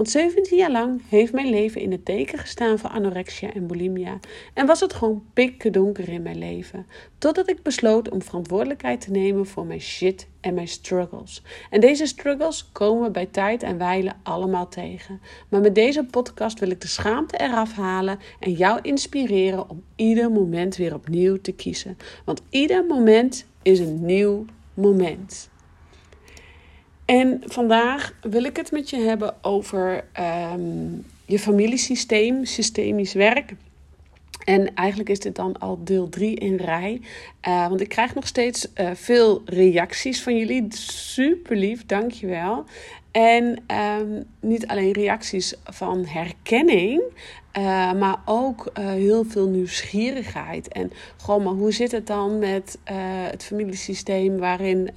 Want 0.00 0.12
17 0.12 0.56
jaar 0.56 0.70
lang 0.70 1.02
heeft 1.08 1.32
mijn 1.32 1.50
leven 1.50 1.80
in 1.80 1.92
het 1.92 2.04
teken 2.04 2.38
gestaan 2.38 2.78
van 2.78 2.90
anorexia 2.90 3.52
en 3.52 3.66
bulimia 3.66 4.18
en 4.54 4.66
was 4.66 4.80
het 4.80 4.92
gewoon 4.92 5.22
pikken 5.32 5.72
donker 5.72 6.08
in 6.08 6.22
mijn 6.22 6.38
leven. 6.38 6.86
Totdat 7.18 7.50
ik 7.50 7.62
besloot 7.62 8.08
om 8.08 8.22
verantwoordelijkheid 8.22 9.00
te 9.00 9.10
nemen 9.10 9.46
voor 9.46 9.66
mijn 9.66 9.80
shit 9.80 10.26
en 10.40 10.54
mijn 10.54 10.68
struggles. 10.68 11.42
En 11.70 11.80
deze 11.80 12.06
struggles 12.06 12.68
komen 12.72 13.02
we 13.02 13.10
bij 13.10 13.26
tijd 13.26 13.62
en 13.62 13.78
wijle 13.78 14.12
allemaal 14.22 14.68
tegen. 14.68 15.20
Maar 15.48 15.60
met 15.60 15.74
deze 15.74 16.04
podcast 16.04 16.58
wil 16.58 16.70
ik 16.70 16.80
de 16.80 16.88
schaamte 16.88 17.38
eraf 17.38 17.72
halen 17.72 18.18
en 18.38 18.52
jou 18.52 18.78
inspireren 18.82 19.70
om 19.70 19.82
ieder 19.96 20.30
moment 20.30 20.76
weer 20.76 20.94
opnieuw 20.94 21.40
te 21.40 21.52
kiezen. 21.52 21.96
Want 22.24 22.42
ieder 22.50 22.84
moment 22.84 23.46
is 23.62 23.78
een 23.78 24.04
nieuw 24.04 24.44
moment. 24.74 25.49
En 27.10 27.42
vandaag 27.44 28.14
wil 28.20 28.44
ik 28.44 28.56
het 28.56 28.70
met 28.70 28.90
je 28.90 28.96
hebben 28.96 29.34
over 29.44 30.04
um, 30.52 31.06
je 31.26 31.38
familiesysteem, 31.38 32.44
systemisch 32.44 33.12
werk. 33.12 33.54
En 34.44 34.74
eigenlijk 34.74 35.08
is 35.08 35.18
dit 35.20 35.36
dan 35.36 35.58
al 35.58 35.84
deel 35.84 36.08
3 36.08 36.34
in 36.34 36.56
rij. 36.56 37.00
Uh, 37.48 37.68
want 37.68 37.80
ik 37.80 37.88
krijg 37.88 38.14
nog 38.14 38.26
steeds 38.26 38.68
uh, 38.74 38.90
veel 38.94 39.42
reacties 39.44 40.22
van 40.22 40.36
jullie. 40.36 40.66
Super 40.74 41.56
lief, 41.56 41.86
dankjewel. 41.86 42.64
En 43.10 43.62
um, 44.00 44.24
niet 44.40 44.66
alleen 44.66 44.92
reacties 44.92 45.54
van 45.64 46.04
herkenning, 46.04 47.02
uh, 47.58 47.92
maar 47.92 48.16
ook 48.24 48.70
heel 48.80 49.24
veel 49.24 49.48
nieuwsgierigheid. 49.48 50.68
En 50.68 50.92
gewoon, 51.16 51.42
maar 51.42 51.52
hoe 51.52 51.72
zit 51.72 51.92
het 51.92 52.06
dan 52.06 52.38
met 52.38 52.78
het 53.30 53.44
familiesysteem 53.44 54.38
waarin 54.38 54.90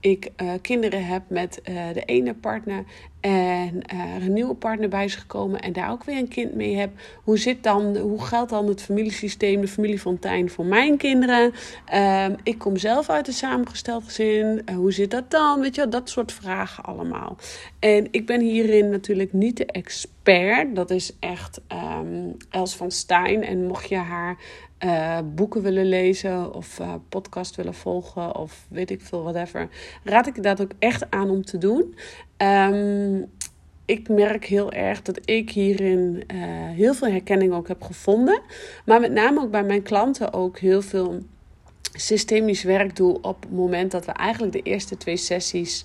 ik 0.00 0.32
kinderen 0.60 1.06
heb 1.06 1.22
met 1.28 1.60
de 1.64 2.02
ene 2.04 2.34
partner 2.34 2.84
en 3.20 3.86
er 3.86 4.22
een 4.22 4.32
nieuwe 4.32 4.54
partner 4.54 4.88
bij 4.88 5.04
is 5.04 5.14
gekomen 5.14 5.60
en 5.60 5.72
daar 5.72 5.90
ook 5.90 6.04
weer 6.04 6.16
een 6.16 6.28
kind 6.28 6.54
mee 6.54 6.76
heb. 6.76 6.90
Hoe, 7.24 7.38
zit 7.38 7.62
dan, 7.62 7.96
hoe 7.96 8.24
geldt 8.24 8.50
dan 8.50 8.66
het 8.66 8.82
familiesysteem, 8.82 9.60
de 9.60 9.68
familiefontein 9.68 10.50
voor 10.50 10.64
mijn 10.64 10.96
kinderen? 10.96 11.52
Um, 11.94 12.36
ik 12.42 12.58
kom 12.58 12.76
zelf 12.76 13.08
uit 13.08 13.26
een 13.26 13.32
samengesteld 13.32 14.04
gezin. 14.04 14.62
Hoe 14.74 14.92
zit 14.92 15.10
dat 15.10 15.30
dan? 15.30 15.60
Weet 15.60 15.74
je, 15.74 15.88
dat 15.88 16.08
soort 16.08 16.32
vragen 16.32 16.84
allemaal. 16.84 17.29
En 17.78 18.08
ik 18.10 18.26
ben 18.26 18.40
hierin 18.40 18.90
natuurlijk 18.90 19.32
niet 19.32 19.56
de 19.56 19.66
expert. 19.66 20.76
Dat 20.76 20.90
is 20.90 21.16
echt 21.20 21.60
um, 21.98 22.36
Els 22.50 22.76
van 22.76 22.90
Stein. 22.90 23.42
En 23.42 23.66
mocht 23.66 23.88
je 23.88 23.96
haar 23.96 24.38
uh, 24.84 25.18
boeken 25.34 25.62
willen 25.62 25.86
lezen 25.86 26.54
of 26.54 26.78
uh, 26.78 26.94
podcast 27.08 27.56
willen 27.56 27.74
volgen 27.74 28.36
of 28.36 28.66
weet 28.68 28.90
ik 28.90 29.00
veel, 29.00 29.22
whatever, 29.22 29.68
raad 30.04 30.26
ik 30.26 30.42
dat 30.42 30.60
ook 30.60 30.72
echt 30.78 31.10
aan 31.10 31.30
om 31.30 31.44
te 31.44 31.58
doen. 31.58 31.94
Um, 32.36 33.30
ik 33.84 34.08
merk 34.08 34.44
heel 34.44 34.72
erg 34.72 35.02
dat 35.02 35.20
ik 35.24 35.50
hierin 35.50 36.24
uh, 36.34 36.38
heel 36.68 36.94
veel 36.94 37.08
herkenning 37.08 37.52
ook 37.52 37.68
heb 37.68 37.82
gevonden. 37.82 38.40
Maar 38.84 39.00
met 39.00 39.12
name 39.12 39.40
ook 39.40 39.50
bij 39.50 39.64
mijn 39.64 39.82
klanten 39.82 40.32
ook 40.32 40.58
heel 40.58 40.82
veel 40.82 41.18
systemisch 41.92 42.62
werk 42.62 42.96
doe 42.96 43.20
op 43.20 43.42
het 43.42 43.52
moment 43.52 43.90
dat 43.90 44.06
we 44.06 44.12
eigenlijk 44.12 44.52
de 44.52 44.62
eerste 44.62 44.96
twee 44.96 45.16
sessies 45.16 45.84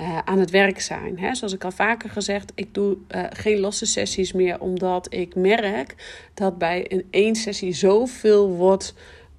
uh, 0.00 0.18
aan 0.24 0.38
het 0.38 0.50
werk 0.50 0.80
zijn. 0.80 1.18
Hè? 1.18 1.34
Zoals 1.34 1.52
ik 1.52 1.64
al 1.64 1.70
vaker 1.70 2.10
gezegd, 2.10 2.52
ik 2.54 2.74
doe 2.74 2.96
uh, 3.14 3.24
geen 3.30 3.58
losse 3.58 3.86
sessies 3.86 4.32
meer, 4.32 4.60
omdat 4.60 5.14
ik 5.14 5.34
merk 5.34 5.94
dat 6.34 6.58
bij 6.58 6.84
een 6.88 7.06
één 7.10 7.34
sessie 7.34 7.72
zoveel 7.72 8.48
wordt 8.48 8.94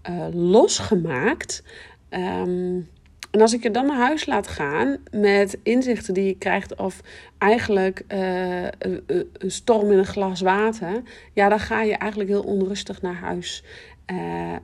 uh, 0.10 0.28
losgemaakt. 0.34 1.64
Um, 2.10 2.90
en 3.32 3.42
als 3.42 3.54
ik 3.54 3.64
je 3.64 3.72
dan 3.72 3.86
naar 3.86 3.98
huis 3.98 4.26
laat 4.26 4.48
gaan 4.48 4.98
met 5.12 5.58
inzichten 5.64 6.14
die 6.14 6.26
je 6.26 6.38
krijgt, 6.38 6.76
of 6.76 7.02
eigenlijk 7.38 8.04
een 8.08 9.52
storm 9.52 9.92
in 9.92 9.98
een 9.98 10.06
glas 10.06 10.42
water, 10.42 11.02
ja, 11.34 11.50
dan 11.50 11.60
ga 11.60 11.82
je 11.82 11.96
eigenlijk 11.96 12.30
heel 12.30 12.44
onrustig 12.44 13.02
naar 13.02 13.16
huis. 13.16 13.64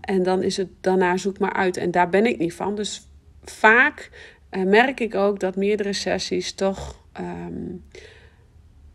En 0.02 0.24
dan 0.24 0.44
is 0.44 0.58
het 0.58 0.70
daarna 0.82 1.18
zoek 1.18 1.40
maar 1.40 1.54
uit. 1.54 1.78
En 1.78 1.92
daar 1.92 2.10
ben 2.10 2.26
ik 2.26 2.38
niet 2.38 2.54
van. 2.54 2.76
Dus 2.76 3.08
vaak 3.44 4.10
merk 4.50 5.00
ik 5.00 5.16
ook 5.16 5.40
dat 5.40 5.56
meerdere 5.56 5.94
sessies 5.94 6.54
toch. 6.54 6.96
Um, 7.20 7.84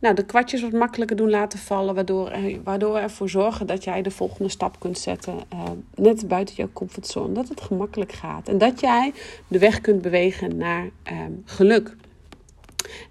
nou, 0.03 0.15
de 0.15 0.25
kwartjes 0.25 0.63
wat 0.63 0.73
makkelijker 0.73 1.17
doen 1.17 1.31
laten 1.31 1.59
vallen, 1.59 1.95
waardoor, 1.95 2.33
waardoor 2.65 2.99
ervoor 2.99 3.29
zorgen 3.29 3.67
dat 3.67 3.85
jij 3.85 4.03
de 4.03 4.11
volgende 4.11 4.51
stap 4.51 4.81
kunt 4.81 4.99
zetten, 4.99 5.35
uh, 5.53 5.63
net 5.95 6.29
buiten 6.29 6.55
jouw 6.55 6.69
comfortzone, 6.73 7.33
dat 7.33 7.49
het 7.49 7.61
gemakkelijk 7.61 8.13
gaat 8.13 8.49
en 8.49 8.59
dat 8.59 8.81
jij 8.81 9.13
de 9.49 9.59
weg 9.59 9.81
kunt 9.81 10.03
bewegen 10.03 10.57
naar 10.57 10.91
um, 11.13 11.43
geluk. 11.45 11.97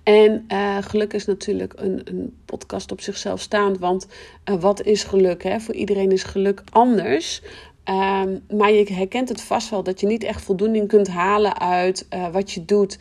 En 0.03 0.46
uh, 0.52 0.78
geluk 0.81 1.13
is 1.13 1.25
natuurlijk 1.25 1.73
een, 1.75 2.02
een, 2.03 2.35
podcast 2.46 2.91
op 2.91 3.02
zichzelf 3.02 3.41
staand, 3.41 3.78
want 3.78 4.08
wat 4.59 4.81
is 4.81 5.03
geluk? 5.03 5.44
Hè? 5.44 5.59
Voor 5.59 5.75
iedereen 5.75 6.12
is 6.12 6.23
geluk 6.23 6.63
anders. 6.69 7.41
Um, 7.90 8.44
maar 8.58 8.72
je 8.72 8.94
herkent 8.94 9.30
het 9.30 9.42
vast 9.42 9.69
wel 9.69 9.84
dat 9.84 10.00
je 10.00 10.08
niet 10.08 10.24
echt 10.24 10.42
voldoening 10.42 10.88
kunt 10.88 11.08
halen 11.08 11.59
uit 11.59 12.08
uh, 12.14 12.28
wat 12.28 12.52
je 12.52 12.66
doet. 12.66 13.00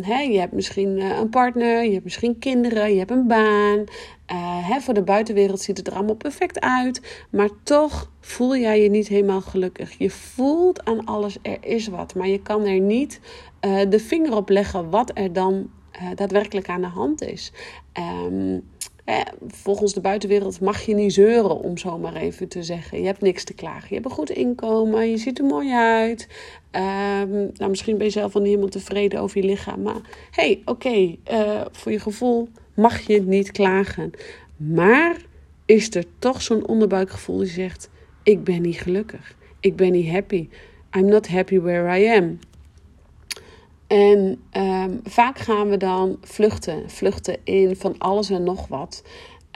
Hè, 0.00 0.20
je 0.20 0.38
hebt 0.38 0.52
misschien 0.52 0.96
uh, 0.98 1.18
een 1.18 1.28
partner, 1.28 1.84
je 1.84 1.92
hebt 1.92 2.04
misschien 2.04 2.38
kinderen, 2.38 2.92
je 2.92 2.98
hebt 2.98 3.10
een 3.10 3.26
baan. 3.26 3.84
Hè, 4.62 4.80
voor 4.80 4.94
de 4.94 5.02
buitenwereld 5.02 5.60
ziet 5.60 5.76
het 5.76 5.86
er 5.86 5.94
allemaal 5.94 6.14
perfect 6.14 6.60
uit. 6.60 7.26
Maar 7.30 7.48
toch 7.62 8.10
voel 8.20 8.56
jij 8.56 8.82
je 8.82 8.90
niet 8.90 9.08
helemaal 9.08 9.40
gelukkig. 9.40 9.98
Je 9.98 10.10
voelt 10.10 10.84
aan 10.84 11.04
alles, 11.04 11.36
er 11.42 11.58
is 11.60 11.86
wat. 11.86 12.14
Maar 12.14 12.28
je 12.28 12.42
kan 12.42 12.64
er 12.64 12.80
niet 12.80 13.20
de 13.88 13.98
vinger 13.98 14.36
op 14.36 14.48
leggen 14.48 14.90
wat 14.90 15.10
er 15.14 15.32
dan 15.32 15.70
daadwerkelijk 16.14 16.68
aan 16.68 16.80
de 16.80 16.86
hand 16.86 17.22
is. 17.22 17.52
Um, 18.26 18.62
eh, 19.06 19.20
volgens 19.48 19.92
de 19.94 20.00
buitenwereld 20.00 20.60
mag 20.60 20.80
je 20.80 20.94
niet 20.94 21.12
zeuren, 21.12 21.60
om 21.60 21.78
zo 21.78 21.98
maar 21.98 22.14
even 22.14 22.48
te 22.48 22.62
zeggen. 22.62 23.00
Je 23.00 23.06
hebt 23.06 23.20
niks 23.20 23.44
te 23.44 23.54
klagen. 23.54 23.86
Je 23.88 23.94
hebt 23.94 24.06
een 24.06 24.10
goed 24.10 24.30
inkomen, 24.30 25.10
je 25.10 25.16
ziet 25.16 25.38
er 25.38 25.44
mooi 25.44 25.72
uit. 25.72 26.28
Um, 26.72 27.50
nou, 27.54 27.68
misschien 27.68 27.96
ben 27.96 28.06
je 28.06 28.12
zelf 28.12 28.32
wel 28.32 28.42
niet 28.42 28.50
helemaal 28.50 28.72
tevreden 28.72 29.20
over 29.20 29.40
je 29.40 29.46
lichaam. 29.46 29.82
Maar 29.82 30.00
hey, 30.30 30.62
oké, 30.64 31.16
uh, 31.32 31.60
voor 31.72 31.92
je 31.92 32.00
gevoel 32.00 32.48
mag 32.74 33.00
je 33.00 33.22
niet 33.22 33.52
klagen. 33.52 34.10
Maar 34.56 35.16
is 35.64 35.94
er 35.94 36.04
toch 36.18 36.42
zo'n 36.42 36.66
onderbuikgevoel 36.66 37.38
die 37.38 37.48
zegt: 37.48 37.90
Ik 38.22 38.44
ben 38.44 38.62
niet 38.62 38.80
gelukkig. 38.80 39.36
Ik 39.60 39.76
ben 39.76 39.92
niet 39.92 40.10
happy. 40.10 40.48
I'm 40.96 41.06
not 41.08 41.28
happy 41.28 41.60
where 41.60 42.00
I 42.00 42.16
am. 42.16 42.38
En 43.86 44.42
um, 44.52 45.00
vaak 45.04 45.38
gaan 45.38 45.68
we 45.68 45.76
dan 45.76 46.18
vluchten. 46.20 46.90
Vluchten 46.90 47.36
in 47.44 47.76
van 47.76 47.94
alles 47.98 48.30
en 48.30 48.44
nog 48.44 48.68
wat. 48.68 49.02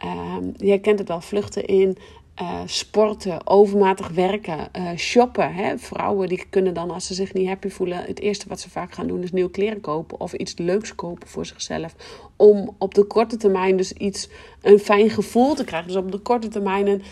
Um, 0.04 0.52
je 0.56 0.78
kent 0.78 0.98
het 0.98 1.08
wel, 1.08 1.20
vluchten 1.20 1.64
in 1.64 1.96
uh, 2.42 2.60
sporten, 2.64 3.46
overmatig 3.46 4.08
werken, 4.08 4.68
uh, 4.78 4.90
shoppen. 4.96 5.54
Hè? 5.54 5.78
Vrouwen 5.78 6.28
die 6.28 6.44
kunnen 6.50 6.74
dan, 6.74 6.90
als 6.90 7.06
ze 7.06 7.14
zich 7.14 7.32
niet 7.32 7.48
happy 7.48 7.68
voelen, 7.68 8.04
het 8.04 8.20
eerste 8.20 8.48
wat 8.48 8.60
ze 8.60 8.70
vaak 8.70 8.92
gaan 8.94 9.06
doen 9.06 9.22
is 9.22 9.32
nieuwe 9.32 9.50
kleren 9.50 9.80
kopen 9.80 10.20
of 10.20 10.32
iets 10.32 10.54
leuks 10.56 10.94
kopen 10.94 11.28
voor 11.28 11.46
zichzelf. 11.46 11.94
Om 12.36 12.74
op 12.78 12.94
de 12.94 13.04
korte 13.04 13.36
termijn 13.36 13.76
dus 13.76 13.92
iets, 13.92 14.28
een 14.62 14.78
fijn 14.78 15.10
gevoel 15.10 15.54
te 15.54 15.64
krijgen. 15.64 15.88
Dus 15.88 15.96
op 15.96 16.12
de 16.12 16.18
korte 16.18 16.48
termijn 16.48 17.02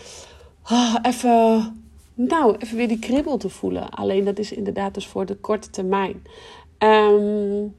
oh, 0.71 0.95
even, 1.01 1.83
nou, 2.13 2.55
even 2.59 2.77
weer 2.77 2.87
die 2.87 2.99
kribbel 2.99 3.37
te 3.37 3.49
voelen. 3.49 3.89
Alleen 3.89 4.25
dat 4.25 4.39
is 4.39 4.51
inderdaad 4.51 4.93
dus 4.93 5.07
voor 5.07 5.25
de 5.25 5.35
korte 5.35 5.69
termijn. 5.69 6.23
Um, 6.83 7.75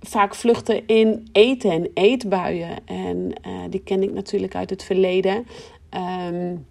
vaak 0.00 0.34
vluchten 0.34 0.86
in 0.86 1.28
eten 1.32 1.70
en 1.70 1.90
eetbuien. 1.94 2.86
En 2.86 3.32
uh, 3.46 3.60
die 3.70 3.80
ken 3.80 4.02
ik 4.02 4.12
natuurlijk 4.12 4.54
uit 4.54 4.70
het 4.70 4.82
verleden. 4.82 5.46
Um, 6.28 6.66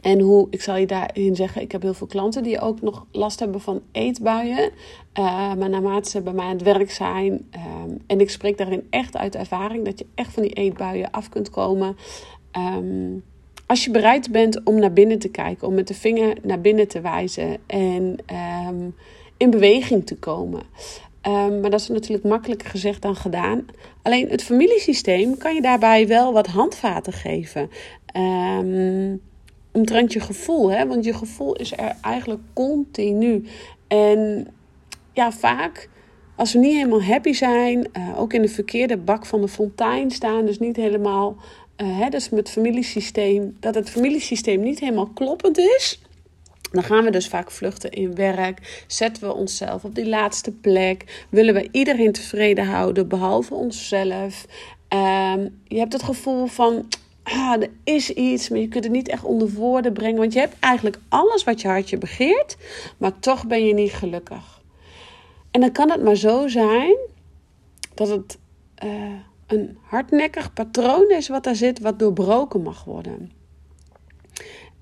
en 0.00 0.20
hoe, 0.20 0.46
ik 0.50 0.62
zal 0.62 0.76
je 0.76 0.86
daarin 0.86 1.36
zeggen, 1.36 1.62
ik 1.62 1.72
heb 1.72 1.82
heel 1.82 1.94
veel 1.94 2.06
klanten 2.06 2.42
die 2.42 2.60
ook 2.60 2.80
nog 2.80 3.06
last 3.12 3.40
hebben 3.40 3.60
van 3.60 3.82
eetbuien. 3.92 4.70
Uh, 5.18 5.54
maar 5.54 5.68
naarmate 5.68 6.10
ze 6.10 6.20
bij 6.20 6.32
mij 6.32 6.44
aan 6.44 6.52
het 6.52 6.62
werk 6.62 6.90
zijn, 6.90 7.32
um, 7.32 7.98
en 8.06 8.20
ik 8.20 8.30
spreek 8.30 8.58
daarin 8.58 8.86
echt 8.90 9.16
uit 9.16 9.34
ervaring, 9.34 9.84
dat 9.84 9.98
je 9.98 10.06
echt 10.14 10.32
van 10.32 10.42
die 10.42 10.52
eetbuien 10.52 11.10
af 11.10 11.28
kunt 11.28 11.50
komen. 11.50 11.96
Als 13.66 13.84
je 13.84 13.90
bereid 13.90 14.30
bent 14.30 14.64
om 14.64 14.78
naar 14.78 14.92
binnen 14.92 15.18
te 15.18 15.28
kijken, 15.28 15.68
om 15.68 15.74
met 15.74 15.88
de 15.88 15.94
vinger 15.94 16.36
naar 16.42 16.60
binnen 16.60 16.88
te 16.88 17.00
wijzen 17.00 17.56
en 17.66 18.16
in 19.44 19.50
beweging 19.50 20.06
te 20.06 20.16
komen. 20.16 20.62
Um, 21.26 21.60
maar 21.60 21.70
dat 21.70 21.80
is 21.80 21.88
natuurlijk 21.88 22.24
makkelijker 22.24 22.68
gezegd 22.68 23.02
dan 23.02 23.16
gedaan. 23.16 23.66
Alleen 24.02 24.28
het 24.28 24.42
familiesysteem 24.42 25.36
kan 25.36 25.54
je 25.54 25.60
daarbij 25.62 26.06
wel 26.06 26.32
wat 26.32 26.46
handvaten 26.46 27.12
geven. 27.12 27.70
Um, 28.16 29.20
omtrent 29.72 30.12
je 30.12 30.20
gevoel. 30.20 30.70
Hè? 30.70 30.86
Want 30.86 31.04
je 31.04 31.14
gevoel 31.14 31.56
is 31.56 31.72
er 31.72 31.96
eigenlijk 32.00 32.40
continu. 32.52 33.44
En 33.88 34.46
ja, 35.12 35.32
vaak 35.32 35.88
als 36.36 36.52
we 36.52 36.58
niet 36.58 36.74
helemaal 36.74 37.02
happy 37.02 37.32
zijn, 37.32 37.88
uh, 37.92 38.20
ook 38.20 38.32
in 38.32 38.42
de 38.42 38.48
verkeerde 38.48 38.96
bak 38.96 39.26
van 39.26 39.40
de 39.40 39.48
fontein 39.48 40.10
staan, 40.10 40.46
dus 40.46 40.58
niet 40.58 40.76
helemaal, 40.76 41.36
uh, 41.76 41.98
hè, 41.98 42.08
dus 42.08 42.30
met 42.30 42.50
familiesysteem, 42.50 43.56
dat 43.60 43.74
het 43.74 43.90
familiesysteem 43.90 44.60
niet 44.60 44.80
helemaal 44.80 45.10
kloppend 45.14 45.58
is. 45.58 46.03
Dan 46.74 46.82
gaan 46.82 47.04
we 47.04 47.10
dus 47.10 47.28
vaak 47.28 47.50
vluchten 47.50 47.90
in 47.90 48.14
werk. 48.14 48.84
Zetten 48.86 49.22
we 49.22 49.34
onszelf 49.34 49.84
op 49.84 49.94
die 49.94 50.08
laatste 50.08 50.52
plek. 50.52 51.26
Willen 51.28 51.54
we 51.54 51.68
iedereen 51.72 52.12
tevreden 52.12 52.66
houden, 52.66 53.08
behalve 53.08 53.54
onszelf. 53.54 54.46
Uh, 54.94 55.34
je 55.64 55.78
hebt 55.78 55.92
het 55.92 56.02
gevoel 56.02 56.46
van. 56.46 56.88
Ah, 57.22 57.62
er 57.62 57.70
is 57.84 58.10
iets, 58.10 58.48
maar 58.48 58.58
je 58.58 58.68
kunt 58.68 58.84
het 58.84 58.92
niet 58.92 59.08
echt 59.08 59.24
onder 59.24 59.50
woorden 59.50 59.92
brengen. 59.92 60.18
Want 60.18 60.32
je 60.32 60.38
hebt 60.38 60.56
eigenlijk 60.60 60.98
alles 61.08 61.44
wat 61.44 61.60
je 61.60 61.68
hartje 61.68 61.98
begeert, 61.98 62.56
maar 62.96 63.18
toch 63.18 63.46
ben 63.46 63.66
je 63.66 63.74
niet 63.74 63.92
gelukkig. 63.92 64.62
En 65.50 65.60
dan 65.60 65.72
kan 65.72 65.90
het 65.90 66.02
maar 66.02 66.16
zo 66.16 66.48
zijn 66.48 66.96
dat 67.94 68.08
het 68.08 68.38
uh, 68.84 68.90
een 69.46 69.78
hardnekkig 69.82 70.52
patroon 70.52 71.10
is 71.10 71.28
wat 71.28 71.44
daar 71.44 71.56
zit, 71.56 71.80
wat 71.80 71.98
doorbroken 71.98 72.62
mag 72.62 72.84
worden. 72.84 73.32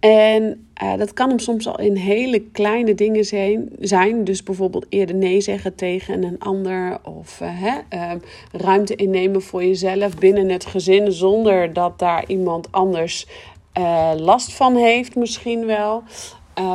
En 0.03 0.67
uh, 0.83 0.97
dat 0.97 1.13
kan 1.13 1.29
hem 1.29 1.39
soms 1.39 1.67
al 1.67 1.79
in 1.79 1.97
hele 1.97 2.41
kleine 2.41 2.95
dingen 2.95 3.25
zijn. 3.25 3.69
zijn. 3.79 4.25
Dus 4.25 4.43
bijvoorbeeld 4.43 4.87
eerder 4.89 5.17
nee 5.17 5.41
zeggen 5.41 5.75
tegen 5.75 6.23
een 6.23 6.39
ander. 6.39 6.99
Of 7.03 7.41
uh, 7.41 7.49
hè, 7.53 7.79
uh, 7.97 8.13
ruimte 8.53 8.97
innemen 8.97 9.43
voor 9.43 9.65
jezelf 9.65 10.19
binnen 10.19 10.49
het 10.49 10.67
gezin. 10.67 11.13
Zonder 11.13 11.73
dat 11.73 11.99
daar 11.99 12.25
iemand 12.27 12.73
anders 12.73 13.27
eh, 13.73 14.13
last 14.17 14.53
van 14.53 14.77
heeft 14.77 15.17
misschien 15.17 15.67
wel. 15.67 16.03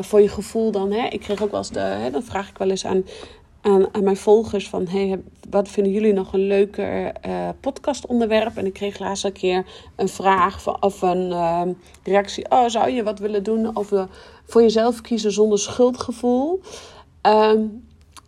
voor 0.02 0.22
je 0.22 0.30
gevoel 0.30 0.72
dan. 0.72 0.92
Hè. 0.92 1.08
Ik 1.08 1.20
kreeg 1.20 1.44
ook 1.44 1.52
wel 1.52 1.60
eens 1.60 1.72
de, 1.72 1.80
hè, 1.80 2.12
dan 2.12 2.24
vraag 2.24 2.50
ik 2.50 2.58
wel 2.58 2.70
eens 2.70 2.86
aan 2.86 3.04
aan, 3.68 4.04
mijn 4.04 4.18
volgers 4.18 4.70
van... 4.70 4.88
Hey, 4.88 5.22
wat 5.50 5.68
vinden 5.68 5.94
jullie 5.94 6.14
nog 6.14 6.34
een 6.34 6.48
leuker 6.48 7.12
uh, 7.26 7.50
podcastonderwerp? 7.60 8.58
En 8.58 8.66
ik 8.66 8.74
kreeg 8.74 9.00
laatst 9.00 9.26
een 9.26 9.32
keer 9.32 9.66
een 9.96 10.10
vraag 10.10 10.62
van, 10.62 10.82
of 10.82 11.02
een 11.02 11.30
uh, 11.30 11.62
reactie... 12.04 12.52
Oh, 12.52 12.68
zou 12.68 12.90
je 12.90 13.04
wat 13.04 13.20
willen 13.20 13.44
doen 13.44 13.78
over 13.78 14.08
voor 14.46 14.62
jezelf 14.62 15.02
kiezen 15.02 15.32
zonder 15.32 15.60
schuldgevoel? 15.60 16.62
Um, 17.22 17.86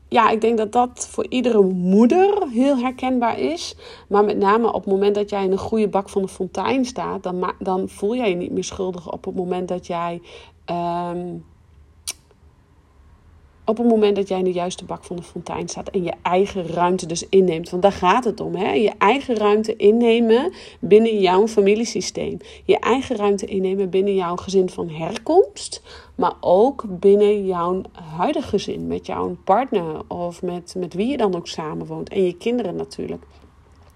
ja, 0.07 0.29
ik 0.29 0.41
denk 0.41 0.57
dat 0.57 0.71
dat 0.71 1.07
voor 1.11 1.25
iedere 1.29 1.61
moeder 1.61 2.47
heel 2.51 2.77
herkenbaar 2.77 3.39
is. 3.39 3.75
Maar 4.07 4.25
met 4.25 4.37
name 4.37 4.67
op 4.67 4.83
het 4.83 4.93
moment 4.93 5.15
dat 5.15 5.29
jij 5.29 5.43
in 5.43 5.51
een 5.51 5.57
goede 5.57 5.87
bak 5.87 6.09
van 6.09 6.21
de 6.21 6.27
fontein 6.27 6.85
staat... 6.85 7.23
dan, 7.23 7.53
dan 7.59 7.89
voel 7.89 8.15
jij 8.15 8.29
je 8.29 8.35
niet 8.35 8.51
meer 8.51 8.63
schuldig 8.63 9.11
op 9.11 9.25
het 9.25 9.35
moment 9.35 9.67
dat 9.67 9.87
jij... 9.87 10.21
Um, 10.65 11.43
op 13.69 13.77
het 13.77 13.87
moment 13.87 14.15
dat 14.15 14.27
jij 14.27 14.37
in 14.37 14.43
de 14.43 14.51
juiste 14.51 14.85
bak 14.85 15.03
van 15.03 15.15
de 15.15 15.23
fontein 15.23 15.67
staat 15.67 15.89
en 15.89 16.03
je 16.03 16.13
eigen 16.21 16.67
ruimte 16.67 17.05
dus 17.05 17.29
inneemt. 17.29 17.69
Want 17.69 17.81
daar 17.81 17.91
gaat 17.91 18.23
het 18.23 18.39
om. 18.39 18.55
Hè? 18.55 18.71
Je 18.71 18.91
eigen 18.97 19.35
ruimte 19.35 19.75
innemen 19.75 20.53
binnen 20.79 21.19
jouw 21.19 21.47
familiesysteem. 21.47 22.37
Je 22.65 22.79
eigen 22.79 23.15
ruimte 23.15 23.45
innemen 23.45 23.89
binnen 23.89 24.15
jouw 24.15 24.35
gezin 24.35 24.69
van 24.69 24.89
herkomst. 24.89 25.81
Maar 26.15 26.33
ook 26.39 26.83
binnen 26.87 27.45
jouw 27.45 27.81
huidige 28.17 28.47
gezin. 28.47 28.87
Met 28.87 29.05
jouw 29.05 29.37
partner 29.43 30.01
of 30.07 30.41
met, 30.41 30.73
met 30.77 30.93
wie 30.93 31.07
je 31.07 31.17
dan 31.17 31.35
ook 31.35 31.47
samenwoont. 31.47 32.09
En 32.09 32.25
je 32.25 32.37
kinderen 32.37 32.75
natuurlijk. 32.75 33.23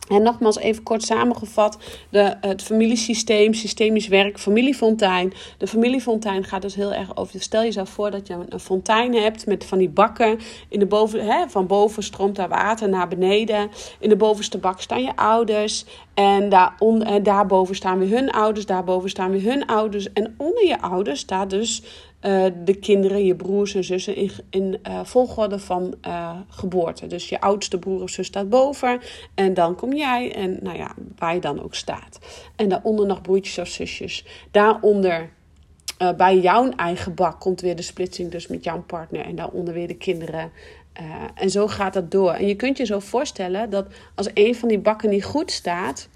En 0.09 0.21
nogmaals 0.21 0.57
even 0.57 0.83
kort 0.83 1.03
samengevat, 1.03 1.77
de, 2.09 2.35
het 2.41 2.63
familiesysteem, 2.63 3.53
systemisch 3.53 4.07
werk, 4.07 4.39
familiefontein. 4.39 5.33
De 5.57 5.67
familiefontein 5.67 6.44
gaat 6.44 6.61
dus 6.61 6.75
heel 6.75 6.94
erg 6.94 7.17
over. 7.17 7.41
Stel 7.41 7.63
jezelf 7.63 7.89
voor 7.89 8.11
dat 8.11 8.27
je 8.27 8.38
een 8.50 8.59
fontein 8.59 9.13
hebt 9.15 9.45
met 9.45 9.65
van 9.65 9.77
die 9.77 9.89
bakken. 9.89 10.39
In 10.69 10.79
de 10.79 10.85
boven, 10.85 11.25
hè, 11.25 11.50
van 11.50 11.67
boven 11.67 12.03
stroomt 12.03 12.35
daar 12.35 12.50
water 12.50 12.89
naar 12.89 13.07
beneden. 13.07 13.69
In 14.00 14.09
de 14.09 14.15
bovenste 14.15 14.57
bak 14.57 14.81
staan 14.81 15.03
je 15.03 15.15
ouders. 15.15 15.85
En, 16.13 16.50
daar 16.50 16.75
en 17.00 17.24
daarboven 17.24 17.75
staan 17.75 18.00
weer 18.00 18.10
hun 18.10 18.31
ouders. 18.31 18.65
Daarboven 18.65 19.10
staan 19.10 19.31
weer 19.31 19.51
hun 19.51 19.65
ouders. 19.65 20.13
En 20.13 20.33
onder 20.38 20.68
je 20.68 20.81
ouders 20.81 21.19
staat 21.19 21.50
dus 21.50 21.81
uh, 22.21 22.45
de 22.63 22.75
kinderen, 22.75 23.25
je 23.25 23.36
broers 23.36 23.75
en 23.75 23.83
zussen 23.83 24.15
in, 24.15 24.31
in 24.50 24.80
uh, 24.88 25.00
volgorde 25.04 25.60
van 25.60 25.95
geboorte. 26.50 27.07
Dus 27.07 27.30
je 27.30 27.42
oudste 27.42 27.80
broer 27.80 28.01
of 28.01 28.10
zus 28.10 28.27
staat 28.27 28.50
boven 28.50 29.00
en 29.36 29.54
dan 29.54 29.75
kom 29.75 29.94
jij 29.94 30.36
en 30.36 30.57
nou 30.62 30.77
ja, 30.77 30.95
waar 31.18 31.33
je 31.33 31.42
dan 31.42 31.63
ook 31.63 31.75
staat. 31.75 32.19
En 32.56 32.69
daaronder 32.69 33.06
nog 33.06 33.21
broertjes 33.21 33.57
of 33.57 33.68
zusjes. 33.68 34.25
Daaronder 34.51 35.30
bij 36.18 36.39
jouw 36.39 36.69
eigen 36.69 37.15
bak 37.15 37.39
komt 37.39 37.62
weer 37.62 37.75
de 37.75 37.81
splitsing 37.81 38.31
dus 38.31 38.48
met 38.48 38.63
jouw 38.63 38.81
partner 38.81 39.25
en 39.25 39.36
daaronder 39.36 39.74
weer 39.74 39.88
de 39.88 39.98
kinderen. 39.98 40.51
En 41.33 41.49
zo 41.49 41.67
gaat 41.67 41.93
dat 41.93 42.11
door. 42.11 42.31
En 42.31 42.47
je 42.47 42.55
kunt 42.55 42.77
je 42.77 42.85
zo 42.85 42.99
voorstellen 42.99 43.69
dat 43.69 43.87
als 44.15 44.29
een 44.33 44.55
van 44.55 44.67
die 44.67 44.79
bakken 44.79 45.09
niet 45.09 45.23
goed 45.23 45.51
staat 45.51 46.07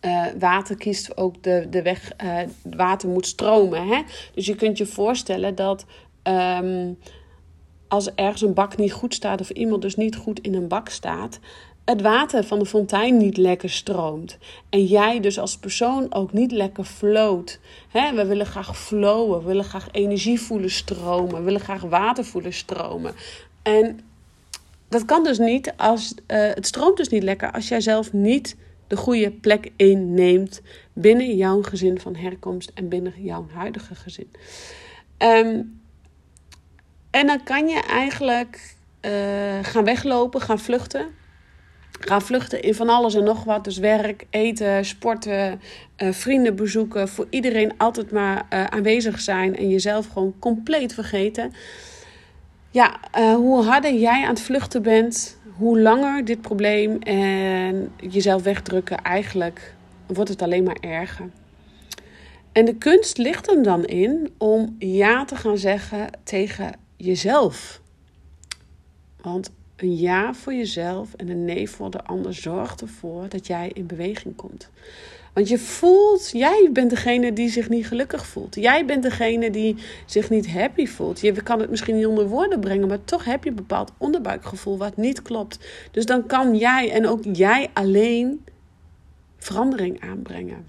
uh, 0.00 0.26
water 0.38 0.76
kiest 0.76 1.16
ook 1.16 1.42
de, 1.42 1.66
de 1.70 1.82
weg, 1.82 2.12
uh, 2.24 2.38
water 2.62 3.08
moet 3.08 3.26
stromen. 3.26 3.88
Hè? 3.88 4.02
Dus 4.34 4.46
je 4.46 4.54
kunt 4.54 4.78
je 4.78 4.86
voorstellen 4.86 5.54
dat 5.54 5.84
um, 6.22 6.98
als 7.88 8.14
ergens 8.14 8.42
een 8.42 8.54
bak 8.54 8.76
niet 8.76 8.92
goed 8.92 9.14
staat, 9.14 9.40
of 9.40 9.50
iemand 9.50 9.82
dus 9.82 9.96
niet 9.96 10.16
goed 10.16 10.40
in 10.40 10.54
een 10.54 10.68
bak 10.68 10.88
staat, 10.88 11.38
het 11.84 12.02
water 12.02 12.44
van 12.44 12.58
de 12.58 12.66
fontein 12.66 13.16
niet 13.16 13.36
lekker 13.36 13.70
stroomt. 13.70 14.38
En 14.68 14.84
jij 14.84 15.20
dus 15.20 15.38
als 15.38 15.58
persoon 15.58 16.14
ook 16.14 16.32
niet 16.32 16.52
lekker 16.52 16.84
floot. 16.84 17.60
We 17.92 18.24
willen 18.26 18.46
graag 18.46 18.78
flowen, 18.78 19.38
we 19.38 19.46
willen 19.46 19.64
graag 19.64 19.88
energie 19.92 20.40
voelen 20.40 20.70
stromen, 20.70 21.34
we 21.34 21.42
willen 21.42 21.60
graag 21.60 21.82
water 21.82 22.24
voelen 22.24 22.52
stromen. 22.52 23.14
En 23.62 24.00
dat 24.88 25.04
kan 25.04 25.24
dus 25.24 25.38
niet 25.38 25.72
als 25.76 26.14
uh, 26.14 26.16
het 26.26 26.66
stroomt 26.66 26.96
dus 26.96 27.08
niet 27.08 27.22
lekker 27.22 27.52
als 27.52 27.68
jij 27.68 27.80
zelf 27.80 28.12
niet 28.12 28.56
de 28.86 28.96
goede 28.96 29.30
plek 29.30 29.70
inneemt 29.76 30.60
binnen 30.92 31.36
jouw 31.36 31.62
gezin 31.62 32.00
van 32.00 32.16
herkomst 32.16 32.70
en 32.74 32.88
binnen 32.88 33.12
jouw 33.16 33.46
huidige 33.52 33.94
gezin. 33.94 34.30
Um, 35.18 35.80
en 37.10 37.26
dan 37.26 37.42
kan 37.42 37.68
je 37.68 37.80
eigenlijk 37.80 38.74
uh, 39.00 39.10
gaan 39.62 39.84
weglopen, 39.84 40.40
gaan 40.40 40.58
vluchten. 40.58 41.06
Gaan 42.00 42.22
vluchten 42.22 42.62
in 42.62 42.74
van 42.74 42.88
alles 42.88 43.14
en 43.14 43.24
nog 43.24 43.44
wat. 43.44 43.64
Dus 43.64 43.78
werk, 43.78 44.26
eten, 44.30 44.84
sporten, 44.84 45.60
uh, 45.98 46.12
vrienden 46.12 46.56
bezoeken. 46.56 47.08
Voor 47.08 47.26
iedereen 47.30 47.78
altijd 47.78 48.10
maar 48.10 48.46
aanwezig 48.48 49.20
zijn 49.20 49.56
en 49.56 49.68
jezelf 49.68 50.06
gewoon 50.06 50.34
compleet 50.38 50.94
vergeten. 50.94 51.52
Ja, 52.72 53.00
hoe 53.34 53.64
harder 53.64 53.94
jij 53.94 54.22
aan 54.22 54.28
het 54.28 54.40
vluchten 54.40 54.82
bent, 54.82 55.36
hoe 55.56 55.80
langer 55.80 56.24
dit 56.24 56.40
probleem 56.40 57.02
en 57.02 57.92
jezelf 57.96 58.42
wegdrukken, 58.42 59.02
eigenlijk 59.02 59.74
wordt 60.06 60.30
het 60.30 60.42
alleen 60.42 60.64
maar 60.64 60.78
erger. 60.80 61.30
En 62.52 62.64
de 62.64 62.74
kunst 62.74 63.18
ligt 63.18 63.46
hem 63.46 63.62
dan 63.62 63.84
in 63.84 64.34
om 64.38 64.76
ja 64.78 65.24
te 65.24 65.36
gaan 65.36 65.58
zeggen 65.58 66.10
tegen 66.22 66.72
jezelf. 66.96 67.80
Want 69.20 69.50
een 69.76 69.96
ja 69.96 70.34
voor 70.34 70.54
jezelf 70.54 71.14
en 71.14 71.28
een 71.28 71.44
nee 71.44 71.70
voor 71.70 71.90
de 71.90 72.04
ander 72.04 72.34
zorgt 72.34 72.80
ervoor 72.80 73.28
dat 73.28 73.46
jij 73.46 73.70
in 73.74 73.86
beweging 73.86 74.36
komt. 74.36 74.70
Want 75.32 75.48
je 75.48 75.58
voelt, 75.58 76.30
jij 76.32 76.68
bent 76.72 76.90
degene 76.90 77.32
die 77.32 77.48
zich 77.48 77.68
niet 77.68 77.86
gelukkig 77.86 78.26
voelt. 78.26 78.54
Jij 78.54 78.84
bent 78.84 79.02
degene 79.02 79.50
die 79.50 79.76
zich 80.06 80.30
niet 80.30 80.50
happy 80.52 80.86
voelt. 80.86 81.20
Je 81.20 81.32
kan 81.32 81.60
het 81.60 81.70
misschien 81.70 81.96
niet 81.96 82.06
onder 82.06 82.28
woorden 82.28 82.60
brengen, 82.60 82.88
maar 82.88 83.04
toch 83.04 83.24
heb 83.24 83.44
je 83.44 83.50
een 83.50 83.56
bepaald 83.56 83.92
onderbuikgevoel 83.98 84.78
wat 84.78 84.96
niet 84.96 85.22
klopt. 85.22 85.58
Dus 85.90 86.06
dan 86.06 86.26
kan 86.26 86.56
jij 86.56 86.90
en 86.90 87.06
ook 87.06 87.20
jij 87.32 87.70
alleen 87.72 88.44
verandering 89.36 90.00
aanbrengen. 90.00 90.66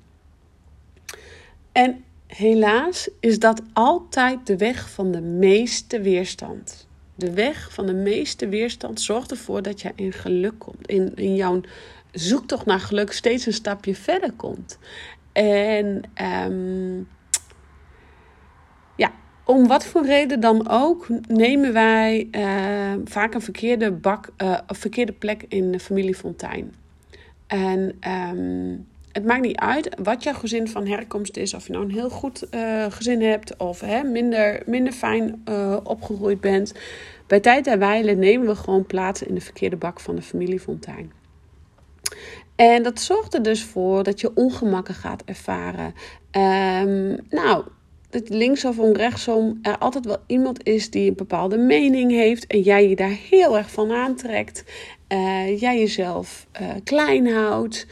En 1.72 2.04
helaas 2.28 3.10
is 3.20 3.40
dat 3.40 3.62
altijd 3.74 4.48
de 4.48 4.58
weg 4.58 4.90
van 4.90 5.12
de 5.12 5.22
meeste 5.22 6.02
weerstand. 6.02 6.88
De 7.16 7.34
weg 7.34 7.74
van 7.74 7.86
de 7.86 7.94
meeste 7.94 8.50
weerstand 8.50 9.02
zorgt 9.02 9.32
ervoor 9.32 9.62
dat 9.62 9.82
je 9.82 9.92
in 9.96 10.12
geluk 10.14 10.54
komt. 10.58 10.88
In, 10.88 11.16
in 11.16 11.36
jouw 11.36 11.62
zoektocht 12.12 12.66
naar 12.66 12.80
geluk 12.80 13.12
steeds 13.12 13.46
een 13.46 13.54
stapje 13.54 13.96
verder 13.96 14.32
komt. 14.32 14.80
En 15.32 16.02
um, 16.46 17.08
ja, 18.96 19.12
om 19.46 19.68
wat 19.68 19.86
voor 19.86 20.06
reden 20.06 20.40
dan 20.40 20.70
ook 20.70 21.08
nemen 21.28 21.74
wij 21.74 22.28
uh, 22.32 23.02
vaak 23.06 23.34
een 23.34 23.42
verkeerde, 23.42 23.92
bak, 23.92 24.30
een 24.38 24.76
verkeerde 24.76 25.14
plek 25.14 25.46
in 25.48 25.72
de 25.72 25.80
familie 25.80 26.16
Fontijn. 26.16 26.74
En 27.48 27.98
um, 28.10 28.88
het 29.12 29.26
maakt 29.26 29.42
niet 29.42 29.58
uit 29.58 29.90
wat 30.04 30.24
jouw 30.24 30.34
gezin 30.34 30.68
van 30.68 30.88
herkomst 30.88 31.38
is. 31.38 31.54
Of 31.54 31.68
je 31.68 31.74
nou 31.74 31.86
een 31.86 31.92
heel 31.92 32.10
goed 32.10 32.48
uh, 32.52 32.86
gezin 32.90 33.22
hebt 33.22 33.58
of 33.58 33.80
hè, 33.80 34.04
minder, 34.04 34.64
minder 34.66 34.94
fijn 34.94 35.44
opgegroeid 35.84 36.42
bent. 36.42 36.74
Bij 37.28 37.40
tijd 37.40 37.68
en 37.68 37.80
wijle 37.80 38.16
nemen 38.16 38.48
we 38.48 38.56
gewoon 38.56 38.86
plaats 38.86 39.24
in 39.24 39.36
de 39.36 39.42
verkeerde 39.42 39.76
bak 39.76 40.00
van 40.00 40.16
de 40.16 40.22
familie 40.22 40.60
Fontijn. 40.60 41.12
En 42.56 42.84
dat 42.84 43.00
zorgt 43.00 43.34
er 43.34 43.44
dus 43.44 43.64
voor 43.64 44.04
dat 44.04 44.22
je 44.22 44.32
ongemakken 44.36 44.94
gaat 44.94 45.24
ervaren. 45.26 45.94
Um, 46.32 47.18
nou, 47.30 47.64
dat 48.10 48.30
linksom 48.30 48.80
of 48.80 48.98
rechtsom 48.98 49.60
er 49.62 49.78
altijd 49.78 50.06
wel 50.06 50.18
iemand 50.28 50.64
is 50.64 50.90
die 50.90 51.10
een 51.10 51.16
bepaalde 51.16 51.58
mening 51.58 52.12
heeft 52.12 52.48
en 52.48 52.62
jij 52.62 52.90
je 52.90 52.96
daar 52.96 53.18
heel 53.30 53.58
erg 53.58 53.72
van 53.72 53.92
aantrekt. 53.92 54.64
Uh, 55.10 55.60
jij 55.60 55.80
jezelf 55.80 56.48
uh, 56.62 56.68
klein 56.84 57.34
houdt. 57.34 57.88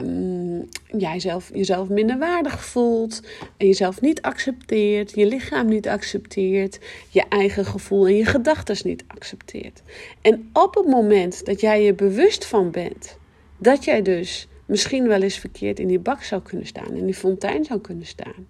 Um, 0.00 0.68
jij 0.98 1.20
zelf, 1.20 1.50
jezelf 1.54 1.88
minder 1.88 2.18
waardig 2.18 2.64
voelt. 2.64 3.20
En 3.56 3.66
jezelf 3.66 4.00
niet 4.00 4.22
accepteert. 4.22 5.14
Je 5.14 5.26
lichaam 5.26 5.68
niet 5.68 5.88
accepteert. 5.88 6.78
Je 7.08 7.24
eigen 7.28 7.64
gevoel 7.64 8.06
en 8.06 8.16
je 8.16 8.24
gedachten 8.24 8.76
niet 8.84 9.04
accepteert. 9.06 9.82
En 10.22 10.50
op 10.52 10.74
het 10.74 10.86
moment 10.86 11.46
dat 11.46 11.60
jij 11.60 11.82
je 11.82 11.94
bewust 11.94 12.44
van 12.44 12.70
bent 12.70 13.16
dat 13.58 13.84
jij 13.84 14.02
dus 14.02 14.48
misschien 14.66 15.08
wel 15.08 15.22
eens 15.22 15.38
verkeerd 15.38 15.78
in 15.78 15.88
die 15.88 15.98
bak 15.98 16.22
zou 16.22 16.42
kunnen 16.42 16.66
staan, 16.66 16.94
in 16.94 17.04
die 17.04 17.14
fontein 17.14 17.64
zou 17.64 17.80
kunnen 17.80 18.06
staan. 18.06 18.46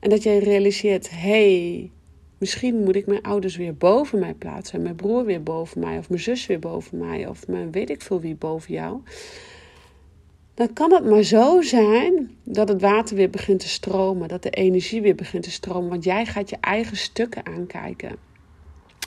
En 0.00 0.10
dat 0.10 0.22
jij 0.22 0.38
realiseert: 0.38 1.10
hé, 1.10 1.18
hey, 1.18 1.90
misschien 2.38 2.82
moet 2.82 2.96
ik 2.96 3.06
mijn 3.06 3.22
ouders 3.22 3.56
weer 3.56 3.76
boven 3.76 4.18
mij 4.18 4.34
plaatsen, 4.34 4.82
mijn 4.82 4.96
broer 4.96 5.24
weer 5.24 5.42
boven 5.42 5.80
mij, 5.80 5.98
of 5.98 6.08
mijn 6.08 6.20
zus 6.20 6.46
weer 6.46 6.58
boven 6.58 6.98
mij, 6.98 7.26
of 7.26 7.46
mijn 7.48 7.70
weet 7.70 7.90
ik 7.90 8.02
veel 8.02 8.20
wie 8.20 8.34
boven 8.34 8.72
jou. 8.72 9.00
Dan 10.54 10.72
kan 10.72 10.92
het 10.92 11.04
maar 11.04 11.22
zo 11.22 11.62
zijn 11.62 12.36
dat 12.42 12.68
het 12.68 12.80
water 12.80 13.16
weer 13.16 13.30
begint 13.30 13.60
te 13.60 13.68
stromen, 13.68 14.28
dat 14.28 14.42
de 14.42 14.50
energie 14.50 15.02
weer 15.02 15.14
begint 15.14 15.42
te 15.42 15.50
stromen, 15.50 15.90
want 15.90 16.04
jij 16.04 16.26
gaat 16.26 16.50
je 16.50 16.56
eigen 16.60 16.96
stukken 16.96 17.46
aankijken. 17.46 18.16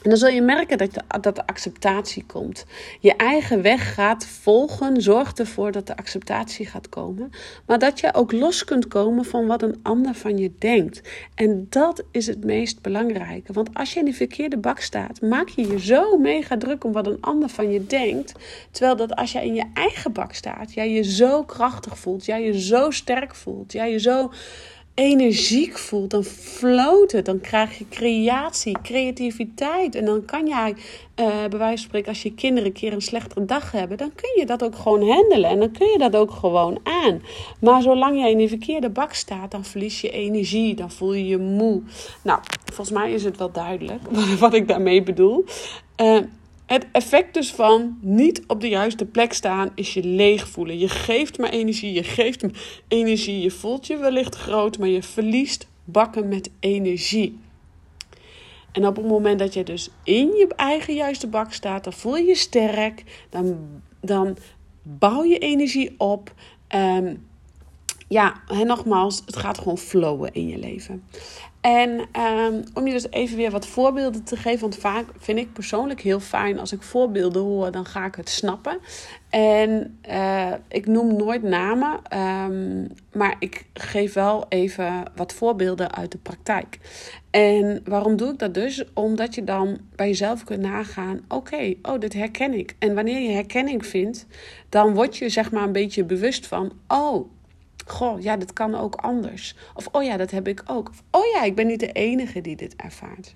En 0.03 0.09
dan 0.09 0.19
zul 0.19 0.29
je 0.29 0.41
merken 0.41 0.77
dat 0.77 0.93
de, 0.93 1.01
dat 1.21 1.35
de 1.35 1.47
acceptatie 1.47 2.23
komt. 2.25 2.65
Je 2.99 3.15
eigen 3.15 3.61
weg 3.61 3.93
gaat 3.93 4.25
volgen, 4.25 5.01
zorgt 5.01 5.39
ervoor 5.39 5.71
dat 5.71 5.87
de 5.87 5.97
acceptatie 5.97 6.65
gaat 6.65 6.89
komen. 6.89 7.31
Maar 7.65 7.79
dat 7.79 7.99
je 7.99 8.13
ook 8.13 8.31
los 8.31 8.63
kunt 8.63 8.87
komen 8.87 9.25
van 9.25 9.47
wat 9.47 9.61
een 9.61 9.79
ander 9.81 10.13
van 10.13 10.37
je 10.37 10.51
denkt. 10.59 11.01
En 11.35 11.67
dat 11.69 12.03
is 12.11 12.27
het 12.27 12.43
meest 12.43 12.81
belangrijke. 12.81 13.53
Want 13.53 13.73
als 13.73 13.93
je 13.93 13.99
in 13.99 14.05
die 14.05 14.15
verkeerde 14.15 14.57
bak 14.57 14.79
staat, 14.79 15.21
maak 15.21 15.49
je 15.49 15.67
je 15.67 15.79
zo 15.79 16.17
mega 16.17 16.57
druk 16.57 16.83
om 16.83 16.91
wat 16.91 17.07
een 17.07 17.21
ander 17.21 17.49
van 17.49 17.71
je 17.71 17.85
denkt. 17.85 18.33
Terwijl 18.71 18.95
dat 18.95 19.15
als 19.15 19.31
je 19.31 19.45
in 19.45 19.55
je 19.55 19.65
eigen 19.73 20.13
bak 20.13 20.33
staat, 20.33 20.73
jij 20.73 20.91
je 20.91 21.03
zo 21.03 21.43
krachtig 21.43 21.97
voelt, 21.97 22.25
jij 22.25 22.43
je 22.43 22.61
zo 22.61 22.91
sterk 22.91 23.35
voelt, 23.35 23.71
jij 23.71 23.91
je 23.91 23.99
zo 23.99 24.31
energiek 24.99 25.77
voelt, 25.77 26.09
dan 26.09 26.23
floot 26.23 27.11
het. 27.11 27.25
Dan 27.25 27.41
krijg 27.41 27.77
je 27.77 27.85
creatie, 27.89 28.77
creativiteit. 28.83 29.95
En 29.95 30.05
dan 30.05 30.25
kan 30.25 30.47
jij, 30.47 30.69
uh, 30.69 31.25
bij 31.49 31.59
wijze 31.59 31.77
van 31.77 31.77
spreken, 31.77 32.09
als 32.09 32.23
je 32.23 32.33
kinderen 32.33 32.67
een 32.67 32.73
keer 32.73 32.93
een 32.93 33.01
slechtere 33.01 33.45
dag 33.45 33.71
hebben, 33.71 33.97
dan 33.97 34.11
kun 34.15 34.29
je 34.35 34.45
dat 34.45 34.63
ook 34.63 34.75
gewoon 34.75 35.09
handelen. 35.09 35.49
En 35.49 35.59
dan 35.59 35.71
kun 35.71 35.87
je 35.87 35.97
dat 35.97 36.15
ook 36.15 36.31
gewoon 36.31 36.79
aan. 36.83 37.21
Maar 37.59 37.81
zolang 37.81 38.19
jij 38.19 38.31
in 38.31 38.37
die 38.37 38.47
verkeerde 38.47 38.89
bak 38.89 39.13
staat, 39.13 39.51
dan 39.51 39.65
verlies 39.65 40.01
je 40.01 40.11
energie. 40.11 40.75
Dan 40.75 40.91
voel 40.91 41.13
je 41.13 41.27
je 41.27 41.37
moe. 41.37 41.81
Nou, 42.21 42.39
volgens 42.65 42.97
mij 42.97 43.11
is 43.11 43.23
het 43.23 43.37
wel 43.37 43.51
duidelijk 43.51 44.01
wat 44.39 44.53
ik 44.53 44.67
daarmee 44.67 45.03
bedoel. 45.03 45.45
Uh, 46.01 46.19
het 46.69 46.87
effect 46.91 47.33
dus 47.33 47.51
van 47.51 47.97
niet 48.01 48.43
op 48.47 48.61
de 48.61 48.69
juiste 48.69 49.05
plek 49.05 49.33
staan 49.33 49.71
is 49.75 49.93
je 49.93 50.03
leeg 50.03 50.47
voelen. 50.47 50.79
Je 50.79 50.89
geeft 50.89 51.37
maar 51.37 51.49
energie, 51.49 51.93
je 51.93 52.03
geeft 52.03 52.45
energie. 52.87 53.41
Je 53.41 53.51
voelt 53.51 53.87
je 53.87 53.97
wellicht 53.97 54.35
groot, 54.35 54.77
maar 54.77 54.87
je 54.87 55.03
verliest 55.03 55.67
bakken 55.83 56.27
met 56.27 56.49
energie. 56.59 57.39
En 58.71 58.87
op 58.87 58.95
het 58.95 59.05
moment 59.05 59.39
dat 59.39 59.53
je 59.53 59.63
dus 59.63 59.89
in 60.03 60.27
je 60.27 60.47
eigen 60.55 60.93
juiste 60.93 61.27
bak 61.27 61.53
staat, 61.53 61.83
dan 61.83 61.93
voel 61.93 62.17
je 62.17 62.25
je 62.25 62.35
sterk, 62.35 63.03
dan, 63.29 63.57
dan 64.01 64.37
bouw 64.83 65.23
je 65.23 65.37
energie 65.37 65.95
op. 65.97 66.33
Um, 66.75 67.27
ja, 68.09 68.33
en 68.47 68.67
nogmaals, 68.67 69.21
het 69.25 69.35
gaat 69.35 69.57
gewoon 69.57 69.77
flowen 69.77 70.33
in 70.33 70.47
je 70.47 70.57
leven. 70.57 71.03
En 71.61 71.89
um, 72.19 72.63
om 72.73 72.87
je 72.87 72.93
dus 72.93 73.09
even 73.09 73.37
weer 73.37 73.51
wat 73.51 73.67
voorbeelden 73.67 74.23
te 74.23 74.35
geven, 74.35 74.59
want 74.59 74.77
vaak 74.77 75.05
vind 75.17 75.39
ik 75.39 75.53
persoonlijk 75.53 76.01
heel 76.01 76.19
fijn 76.19 76.59
als 76.59 76.71
ik 76.71 76.81
voorbeelden 76.81 77.41
hoor, 77.41 77.71
dan 77.71 77.85
ga 77.85 78.05
ik 78.05 78.15
het 78.15 78.29
snappen. 78.29 78.79
En 79.29 79.99
uh, 80.09 80.53
ik 80.67 80.85
noem 80.85 81.15
nooit 81.15 81.43
namen, 81.43 81.99
um, 82.17 82.87
maar 83.13 83.35
ik 83.39 83.65
geef 83.73 84.13
wel 84.13 84.45
even 84.49 85.03
wat 85.15 85.33
voorbeelden 85.33 85.95
uit 85.95 86.11
de 86.11 86.17
praktijk. 86.17 86.79
En 87.31 87.81
waarom 87.85 88.15
doe 88.15 88.31
ik 88.31 88.39
dat 88.39 88.53
dus? 88.53 88.83
Omdat 88.93 89.35
je 89.35 89.43
dan 89.43 89.77
bij 89.95 90.07
jezelf 90.07 90.43
kunt 90.43 90.61
nagaan: 90.61 91.21
oké, 91.27 91.73
oh, 91.81 91.99
dit 91.99 92.13
herken 92.13 92.53
ik. 92.53 92.75
En 92.79 92.95
wanneer 92.95 93.21
je 93.21 93.31
herkenning 93.31 93.85
vindt, 93.85 94.25
dan 94.69 94.93
word 94.93 95.17
je 95.17 95.29
zeg 95.29 95.51
maar 95.51 95.63
een 95.63 95.71
beetje 95.71 96.03
bewust 96.03 96.47
van: 96.47 96.71
oh 96.87 97.29
Goh, 97.89 98.21
ja, 98.21 98.37
dat 98.37 98.53
kan 98.53 98.75
ook 98.75 98.95
anders. 98.95 99.55
Of 99.73 99.87
oh 99.91 100.03
ja, 100.03 100.17
dat 100.17 100.31
heb 100.31 100.47
ik 100.47 100.63
ook. 100.65 100.91
Oh 101.11 101.25
ja, 101.33 101.43
ik 101.43 101.55
ben 101.55 101.67
niet 101.67 101.79
de 101.79 101.91
enige 101.91 102.41
die 102.41 102.55
dit 102.55 102.75
ervaart. 102.75 103.35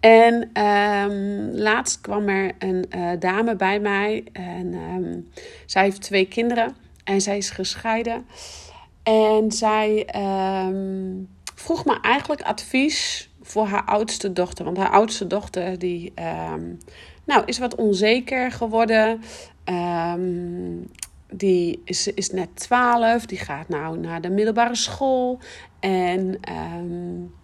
En 0.00 0.62
um, 0.64 1.50
laatst 1.50 2.00
kwam 2.00 2.28
er 2.28 2.54
een 2.58 2.84
uh, 2.96 3.10
dame 3.18 3.56
bij 3.56 3.80
mij 3.80 4.24
en 4.32 4.74
um, 4.74 5.30
zij 5.66 5.82
heeft 5.82 6.00
twee 6.00 6.26
kinderen 6.28 6.76
en 7.04 7.20
zij 7.20 7.36
is 7.36 7.50
gescheiden. 7.50 8.26
En 9.02 9.52
zij 9.52 10.08
um, 10.66 11.28
vroeg 11.54 11.84
me 11.84 12.00
eigenlijk 12.00 12.42
advies 12.42 13.30
voor 13.42 13.66
haar 13.66 13.84
oudste 13.84 14.32
dochter. 14.32 14.64
Want 14.64 14.76
haar 14.76 14.90
oudste 14.90 15.26
dochter 15.26 15.78
die, 15.78 16.12
nou, 17.24 17.42
is 17.44 17.58
wat 17.58 17.74
onzeker 17.74 18.52
geworden. 18.52 19.20
Die 21.30 21.82
is, 21.84 22.06
is 22.06 22.30
net 22.30 22.48
12, 22.54 23.26
die 23.26 23.38
gaat 23.38 23.68
nou 23.68 23.98
naar 23.98 24.20
de 24.20 24.30
middelbare 24.30 24.76
school. 24.76 25.38
En 25.80 26.38
um, 26.78 27.34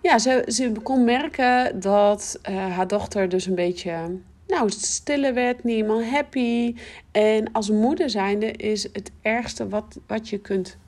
ja, 0.00 0.18
ze, 0.18 0.44
ze 0.46 0.72
kon 0.82 1.04
merken 1.04 1.80
dat 1.80 2.40
uh, 2.50 2.56
haar 2.56 2.86
dochter 2.86 3.28
dus 3.28 3.46
een 3.46 3.54
beetje 3.54 4.18
nou, 4.46 4.70
stiller 4.70 5.34
werd, 5.34 5.64
niet 5.64 5.74
helemaal 5.74 6.04
happy. 6.04 6.74
En 7.12 7.52
als 7.52 7.70
moeder 7.70 8.10
zijnde 8.10 8.52
is 8.52 8.82
het 8.82 9.10
ergste 9.22 9.68
wat, 9.68 9.98
wat 10.06 10.28
je 10.28 10.38
kunt, 10.38 10.78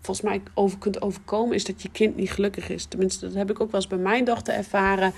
volgens 0.00 0.26
mij 0.26 0.42
over 0.54 0.78
kunt 0.78 1.02
overkomen, 1.02 1.54
is 1.54 1.64
dat 1.64 1.82
je 1.82 1.90
kind 1.90 2.16
niet 2.16 2.30
gelukkig 2.30 2.68
is. 2.68 2.84
Tenminste, 2.84 3.26
dat 3.26 3.34
heb 3.34 3.50
ik 3.50 3.60
ook 3.60 3.70
wel 3.70 3.80
eens 3.80 3.90
bij 3.90 3.98
mijn 3.98 4.24
dochter 4.24 4.54
ervaren. 4.54 5.12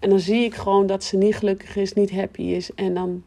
En 0.00 0.10
dan 0.10 0.20
zie 0.20 0.44
ik 0.44 0.54
gewoon 0.54 0.86
dat 0.86 1.04
ze 1.04 1.16
niet 1.16 1.36
gelukkig 1.36 1.76
is, 1.76 1.92
niet 1.92 2.10
happy 2.10 2.42
is. 2.42 2.74
En 2.74 2.94
dan 2.94 3.22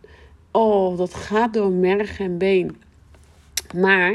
oh, 0.56 0.98
dat 0.98 1.14
gaat 1.14 1.54
door 1.54 1.72
merg 1.72 2.20
en 2.20 2.38
been. 2.38 2.76
Maar 3.74 4.14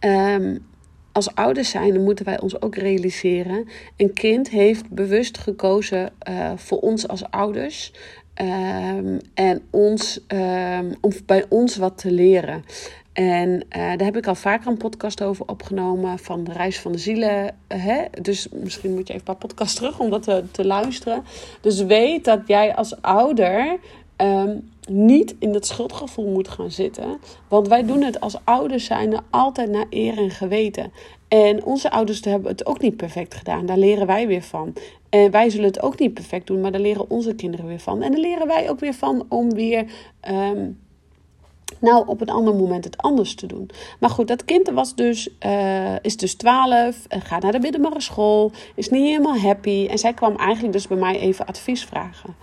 um, 0.00 0.66
als 1.12 1.34
ouders 1.34 1.70
zijn, 1.70 1.94
dan 1.94 2.04
moeten 2.04 2.24
wij 2.24 2.40
ons 2.40 2.62
ook 2.62 2.74
realiseren. 2.74 3.68
Een 3.96 4.12
kind 4.12 4.50
heeft 4.50 4.88
bewust 4.90 5.38
gekozen 5.38 6.12
uh, 6.28 6.52
voor 6.56 6.78
ons 6.78 7.08
als 7.08 7.30
ouders. 7.30 7.92
Um, 8.34 9.18
en 9.34 9.62
ons, 9.70 10.20
um, 10.28 10.94
om 11.00 11.12
bij 11.26 11.44
ons 11.48 11.76
wat 11.76 11.98
te 11.98 12.10
leren. 12.10 12.64
En 13.12 13.50
uh, 13.50 13.60
daar 13.70 14.04
heb 14.04 14.16
ik 14.16 14.26
al 14.26 14.34
vaker 14.34 14.70
een 14.70 14.76
podcast 14.76 15.22
over 15.22 15.46
opgenomen 15.46 16.18
van 16.18 16.44
de 16.44 16.52
reis 16.52 16.80
van 16.80 16.92
de 16.92 16.98
zielen. 16.98 17.56
Hè? 17.68 18.04
Dus 18.22 18.48
misschien 18.52 18.94
moet 18.94 19.06
je 19.06 19.14
even 19.14 19.28
een 19.28 19.34
paar 19.34 19.48
podcasts 19.48 19.74
terug 19.74 19.98
om 19.98 20.10
dat 20.10 20.22
te, 20.22 20.44
te 20.50 20.66
luisteren. 20.66 21.24
Dus 21.60 21.82
weet 21.82 22.24
dat 22.24 22.40
jij 22.46 22.74
als 22.74 23.02
ouder 23.02 23.78
niet 24.90 25.34
in 25.38 25.52
dat 25.52 25.66
schuldgevoel 25.66 26.30
moet 26.30 26.48
gaan 26.48 26.70
zitten. 26.70 27.18
Want 27.48 27.68
wij 27.68 27.84
doen 27.84 28.02
het 28.02 28.20
als 28.20 28.36
ouders 28.44 28.84
zijn 28.84 29.14
altijd 29.30 29.70
naar 29.70 29.86
eer 29.90 30.18
en 30.18 30.30
geweten. 30.30 30.92
En 31.28 31.64
onze 31.64 31.90
ouders 31.90 32.24
hebben 32.24 32.50
het 32.50 32.66
ook 32.66 32.80
niet 32.80 32.96
perfect 32.96 33.34
gedaan. 33.34 33.66
Daar 33.66 33.78
leren 33.78 34.06
wij 34.06 34.26
weer 34.26 34.42
van. 34.42 34.74
En 35.08 35.30
wij 35.30 35.50
zullen 35.50 35.66
het 35.66 35.82
ook 35.82 35.98
niet 35.98 36.14
perfect 36.14 36.46
doen, 36.46 36.60
maar 36.60 36.72
daar 36.72 36.80
leren 36.80 37.10
onze 37.10 37.34
kinderen 37.34 37.66
weer 37.66 37.80
van. 37.80 38.02
En 38.02 38.10
daar 38.10 38.20
leren 38.20 38.46
wij 38.46 38.70
ook 38.70 38.80
weer 38.80 38.94
van 38.94 39.26
om 39.28 39.54
weer. 39.54 39.84
Um, 40.28 40.78
nou 41.78 42.06
op 42.06 42.20
een 42.20 42.28
ander 42.28 42.54
moment 42.54 42.84
het 42.84 42.96
anders 42.96 43.34
te 43.34 43.46
doen. 43.46 43.70
Maar 44.00 44.10
goed, 44.10 44.28
dat 44.28 44.44
kind 44.44 44.70
was 44.70 44.94
dus, 44.94 45.28
uh, 45.46 45.94
is 46.02 46.16
dus 46.16 46.34
12, 46.34 46.96
gaat 47.08 47.42
naar 47.42 47.52
de 47.52 47.58
middelbare 47.58 48.00
school, 48.00 48.52
is 48.74 48.88
niet 48.88 49.04
helemaal 49.04 49.38
happy. 49.38 49.86
En 49.90 49.98
zij 49.98 50.12
kwam 50.12 50.36
eigenlijk 50.36 50.72
dus 50.72 50.86
bij 50.86 50.96
mij 50.96 51.18
even 51.18 51.46
advies 51.46 51.84
vragen. 51.84 52.34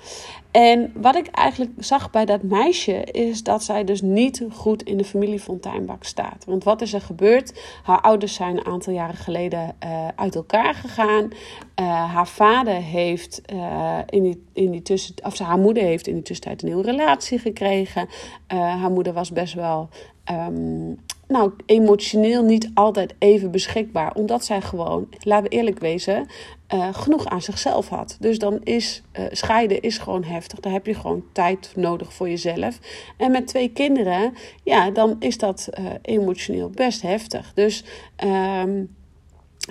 En 0.58 0.92
wat 0.96 1.16
ik 1.16 1.28
eigenlijk 1.28 1.72
zag 1.78 2.10
bij 2.10 2.26
dat 2.26 2.44
meisje 2.44 3.04
is 3.04 3.44
dat 3.44 3.64
zij 3.64 3.84
dus 3.84 4.02
niet 4.02 4.46
goed 4.52 4.84
in 4.84 4.98
de 4.98 5.04
familiefonteinbak 5.04 6.04
staat. 6.04 6.46
Want 6.46 6.64
wat 6.64 6.82
is 6.82 6.94
er 6.94 7.02
gebeurd? 7.02 7.80
Haar 7.84 8.02
ouders 8.02 8.34
zijn 8.34 8.58
een 8.58 8.66
aantal 8.66 8.94
jaren 8.94 9.16
geleden 9.16 9.76
uh, 9.84 10.08
uit 10.16 10.36
elkaar 10.36 10.74
gegaan. 10.74 11.24
Uh, 11.24 12.14
haar 12.14 12.28
vader 12.28 12.74
heeft 12.74 13.42
uh, 13.54 13.98
in 14.10 14.24
die, 14.24 14.44
in 14.54 14.72
die 14.72 14.82
tussen, 14.82 15.16
of 15.24 15.38
haar 15.38 15.60
moeder 15.60 15.84
heeft 15.84 16.08
in 16.08 16.14
die 16.14 16.24
tussentijd 16.24 16.62
een 16.62 16.68
nieuwe 16.68 16.92
relatie 16.92 17.40
gekregen. 17.40 18.08
haar 18.48 18.92
moeder 18.92 19.14
was 19.14 19.32
best 19.32 19.54
wel 19.54 19.90
um, 20.32 21.00
nou, 21.28 21.52
emotioneel 21.66 22.44
niet 22.44 22.72
altijd 22.74 23.14
even 23.20 23.52
beschikbaar. 23.52 24.14
Omdat 24.14 24.46
zij 24.46 24.62
gewoon, 24.62 25.08
laten 25.20 25.50
we 25.50 25.56
eerlijk 25.56 25.80
wezen, 25.80 26.28
uh, 26.74 26.88
genoeg 26.92 27.26
aan 27.26 27.42
zichzelf 27.42 27.88
had. 27.88 28.18
Dus 28.20 28.40
dan 28.40 28.60
is 28.64 29.02
uh, 29.20 29.26
scheiden 29.32 29.82
is 29.82 29.98
gewoon 29.98 30.24
heftig. 30.24 30.60
Daar 30.60 30.74
heb 30.74 30.86
je 30.86 30.94
gewoon 30.94 31.24
tijd 31.32 31.72
nodig 31.76 32.14
voor 32.14 32.30
jezelf. 32.30 32.80
En 33.18 33.32
met 33.32 33.48
twee 33.48 33.70
kinderen, 33.70 34.34
ja, 34.64 34.92
dan 34.92 35.16
is 35.20 35.38
dat 35.38 35.70
uh, 35.80 35.86
emotioneel 36.02 36.70
best 36.70 37.02
heftig. 37.02 37.52
Dus 37.54 37.84
um, 38.26 38.96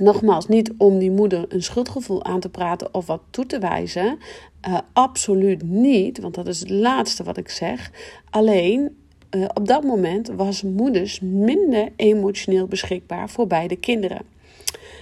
Nogmaals, 0.00 0.49
niet 0.49 0.73
om 0.79 0.99
die 0.99 1.11
moeder 1.11 1.45
een 1.49 1.62
schuldgevoel 1.62 2.25
aan 2.25 2.41
te 2.41 2.49
praten 2.49 2.95
of 2.95 3.07
wat 3.07 3.23
toe 3.31 3.47
te 3.47 3.59
wijzen. 3.59 4.19
Absoluut 4.93 5.62
niet, 5.62 6.21
want 6.21 6.35
dat 6.35 6.47
is 6.47 6.61
het 6.61 6.71
laatste 6.71 7.23
wat 7.23 7.37
ik 7.37 7.49
zeg. 7.49 7.91
Alleen 8.31 8.97
op 9.55 9.67
dat 9.67 9.85
moment 9.85 10.29
was 10.29 10.62
moeders 10.62 11.21
minder 11.21 11.88
emotioneel 11.97 12.67
beschikbaar 12.67 13.31
voor 13.31 13.47
beide 13.47 13.76
kinderen. 13.76 14.36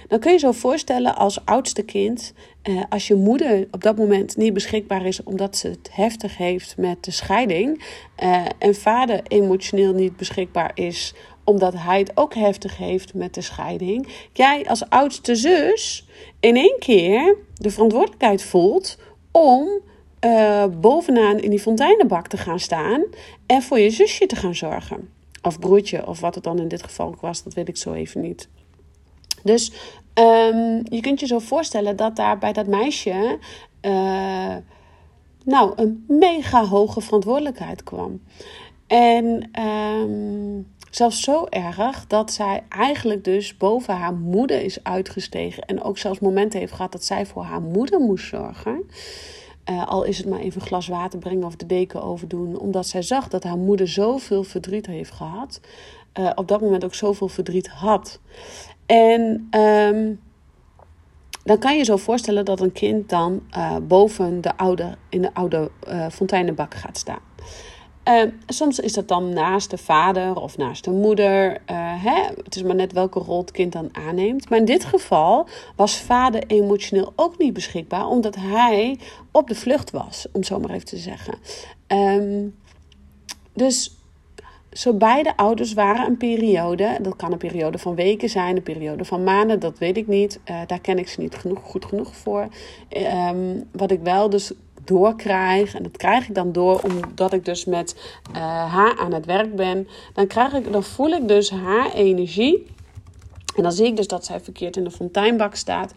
Dan 0.07 0.19
kun 0.19 0.31
je 0.31 0.37
zo 0.37 0.51
voorstellen 0.51 1.15
als 1.15 1.45
oudste 1.45 1.83
kind, 1.83 2.33
uh, 2.63 2.83
als 2.89 3.07
je 3.07 3.15
moeder 3.15 3.67
op 3.71 3.83
dat 3.83 3.97
moment 3.97 4.37
niet 4.37 4.53
beschikbaar 4.53 5.05
is 5.05 5.23
omdat 5.23 5.57
ze 5.57 5.67
het 5.67 5.89
heftig 5.91 6.37
heeft 6.37 6.77
met 6.77 7.03
de 7.03 7.11
scheiding, 7.11 7.83
en 8.59 8.75
vader 8.75 9.21
emotioneel 9.27 9.93
niet 9.93 10.17
beschikbaar 10.17 10.71
is 10.73 11.13
omdat 11.45 11.73
hij 11.73 11.99
het 11.99 12.11
ook 12.13 12.33
heftig 12.33 12.77
heeft 12.77 13.13
met 13.13 13.33
de 13.33 13.41
scheiding. 13.41 14.07
Jij 14.33 14.67
als 14.67 14.89
oudste 14.89 15.35
zus 15.35 16.07
in 16.39 16.55
één 16.55 16.79
keer 16.79 17.37
de 17.53 17.69
verantwoordelijkheid 17.69 18.43
voelt 18.43 18.97
om 19.31 19.67
uh, 20.25 20.65
bovenaan 20.81 21.39
in 21.39 21.49
die 21.49 21.59
fonteinenbak 21.59 22.27
te 22.27 22.37
gaan 22.37 22.59
staan 22.59 23.03
en 23.45 23.61
voor 23.61 23.79
je 23.79 23.89
zusje 23.89 24.25
te 24.25 24.35
gaan 24.35 24.55
zorgen. 24.55 25.09
Of 25.41 25.59
broertje, 25.59 26.07
of 26.07 26.19
wat 26.19 26.35
het 26.35 26.43
dan 26.43 26.59
in 26.59 26.67
dit 26.67 26.83
geval 26.83 27.15
was, 27.21 27.43
dat 27.43 27.53
weet 27.53 27.67
ik 27.67 27.77
zo 27.77 27.93
even 27.93 28.21
niet. 28.21 28.49
Dus 29.45 29.71
um, 30.13 30.81
je 30.83 30.99
kunt 31.01 31.19
je 31.19 31.25
zo 31.25 31.39
voorstellen 31.39 31.95
dat 31.95 32.15
daar 32.15 32.37
bij 32.37 32.53
dat 32.53 32.67
meisje 32.67 33.39
uh, 33.81 34.55
nou 35.43 35.73
een 35.75 36.05
mega 36.07 36.65
hoge 36.65 37.01
verantwoordelijkheid 37.01 37.83
kwam. 37.83 38.21
En 38.87 39.49
um, 39.61 40.73
Zelfs 40.95 41.21
zo 41.21 41.45
erg 41.49 42.07
dat 42.07 42.31
zij 42.31 42.63
eigenlijk 42.69 43.23
dus 43.23 43.57
boven 43.57 43.95
haar 43.95 44.13
moeder 44.13 44.61
is 44.61 44.83
uitgestegen. 44.83 45.65
En 45.65 45.83
ook 45.83 45.97
zelfs 45.97 46.19
momenten 46.19 46.59
heeft 46.59 46.73
gehad 46.73 46.91
dat 46.91 47.03
zij 47.03 47.25
voor 47.25 47.43
haar 47.43 47.61
moeder 47.61 47.99
moest 47.99 48.27
zorgen. 48.27 48.83
Uh, 49.69 49.87
al 49.87 50.03
is 50.03 50.17
het 50.17 50.27
maar 50.27 50.39
even 50.39 50.61
glas 50.61 50.87
water 50.87 51.19
brengen 51.19 51.45
of 51.45 51.55
de 51.55 51.65
deken 51.65 52.03
overdoen. 52.03 52.59
Omdat 52.59 52.87
zij 52.87 53.01
zag 53.01 53.27
dat 53.27 53.43
haar 53.43 53.57
moeder 53.57 53.87
zoveel 53.87 54.43
verdriet 54.43 54.85
heeft 54.85 55.11
gehad. 55.11 55.59
Uh, 56.19 56.31
op 56.35 56.47
dat 56.47 56.61
moment 56.61 56.83
ook 56.83 56.95
zoveel 56.95 57.27
verdriet 57.27 57.67
had. 57.67 58.19
En 58.85 59.47
um, 59.51 60.19
dan 61.43 61.59
kan 61.59 61.77
je 61.77 61.83
zo 61.83 61.97
voorstellen 61.97 62.45
dat 62.45 62.61
een 62.61 62.71
kind 62.71 63.09
dan 63.09 63.41
uh, 63.57 63.75
boven 63.87 64.41
de 64.41 64.57
oude, 64.57 64.97
in 65.09 65.21
de 65.21 65.33
oude 65.33 65.71
fonteinenbak 66.11 66.73
gaat 66.73 66.97
staan. 66.97 67.19
Uh, 68.09 68.23
soms 68.47 68.79
is 68.79 68.93
dat 68.93 69.07
dan 69.07 69.33
naast 69.33 69.69
de 69.69 69.77
vader 69.77 70.35
of 70.35 70.57
naast 70.57 70.83
de 70.83 70.91
moeder. 70.91 71.51
Uh, 71.51 71.57
hè? 72.03 72.23
Het 72.43 72.55
is 72.55 72.63
maar 72.63 72.75
net 72.75 72.93
welke 72.93 73.19
rol 73.19 73.39
het 73.39 73.51
kind 73.51 73.71
dan 73.73 73.89
aanneemt. 73.91 74.49
Maar 74.49 74.59
in 74.59 74.65
dit 74.65 74.85
geval 74.85 75.47
was 75.75 75.97
vader 75.97 76.43
emotioneel 76.47 77.13
ook 77.15 77.37
niet 77.37 77.53
beschikbaar, 77.53 78.07
omdat 78.07 78.35
hij 78.35 78.99
op 79.31 79.47
de 79.47 79.55
vlucht 79.55 79.91
was, 79.91 80.25
om 80.31 80.43
zo 80.43 80.59
maar 80.59 80.69
even 80.69 80.85
te 80.85 80.97
zeggen. 80.97 81.33
Um, 81.87 82.55
dus 83.53 83.97
zo 84.77 84.93
beide 84.93 85.37
ouders 85.37 85.73
waren 85.73 86.05
een 86.05 86.17
periode. 86.17 86.97
Dat 87.01 87.15
kan 87.15 87.31
een 87.31 87.37
periode 87.37 87.77
van 87.77 87.95
weken 87.95 88.29
zijn, 88.29 88.55
een 88.55 88.63
periode 88.63 89.05
van 89.05 89.23
maanden, 89.23 89.59
dat 89.59 89.77
weet 89.77 89.97
ik 89.97 90.07
niet. 90.07 90.39
Uh, 90.49 90.61
daar 90.67 90.79
ken 90.79 90.97
ik 90.97 91.07
ze 91.07 91.21
niet 91.21 91.35
genoeg, 91.35 91.59
goed 91.63 91.85
genoeg 91.85 92.15
voor. 92.15 92.47
Um, 92.97 93.63
wat 93.71 93.91
ik 93.91 93.99
wel 94.01 94.29
dus 94.29 94.51
doorkrijg. 94.83 95.75
En 95.75 95.83
dat 95.83 95.97
krijg 95.97 96.27
ik 96.27 96.35
dan 96.35 96.51
door 96.51 96.81
omdat 96.81 97.33
ik 97.33 97.45
dus 97.45 97.65
met 97.65 97.95
uh, 98.31 98.73
haar 98.73 98.97
aan 98.97 99.13
het 99.13 99.25
werk 99.25 99.55
ben. 99.55 99.87
Dan, 100.13 100.27
krijg 100.27 100.53
ik, 100.53 100.71
dan 100.71 100.83
voel 100.83 101.09
ik 101.09 101.27
dus 101.27 101.49
haar 101.49 101.93
energie. 101.93 102.65
En 103.55 103.63
dan 103.63 103.71
zie 103.71 103.85
ik 103.85 103.95
dus 103.95 104.07
dat 104.07 104.25
zij 104.25 104.39
verkeerd 104.39 104.77
in 104.77 104.83
de 104.83 104.91
fonteinbak 104.91 105.55
staat. 105.55 105.93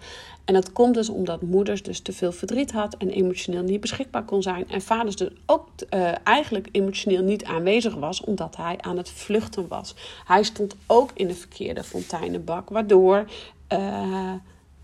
En 0.49 0.55
dat 0.55 0.73
komt 0.73 0.95
dus 0.95 1.09
omdat 1.09 1.43
moeders 1.43 1.83
dus 1.83 2.01
te 2.01 2.13
veel 2.13 2.33
verdriet 2.33 2.73
had 2.73 2.97
en 2.97 3.09
emotioneel 3.09 3.63
niet 3.63 3.81
beschikbaar 3.81 4.25
kon 4.25 4.43
zijn. 4.43 4.69
En 4.69 4.83
vaders 4.83 5.17
dus 5.17 5.29
ook 5.47 5.69
uh, 5.91 6.11
eigenlijk 6.25 6.69
emotioneel 6.73 7.23
niet 7.23 7.45
aanwezig 7.45 7.95
was, 7.95 8.21
omdat 8.21 8.57
hij 8.57 8.77
aan 8.81 8.97
het 8.97 9.11
vluchten 9.11 9.69
was. 9.69 9.95
Hij 10.25 10.43
stond 10.43 10.77
ook 10.87 11.11
in 11.15 11.29
de 11.29 11.35
verkeerde 11.35 11.85
fonteinenbak, 11.85 12.69
waardoor 12.69 13.25
uh, 13.73 14.33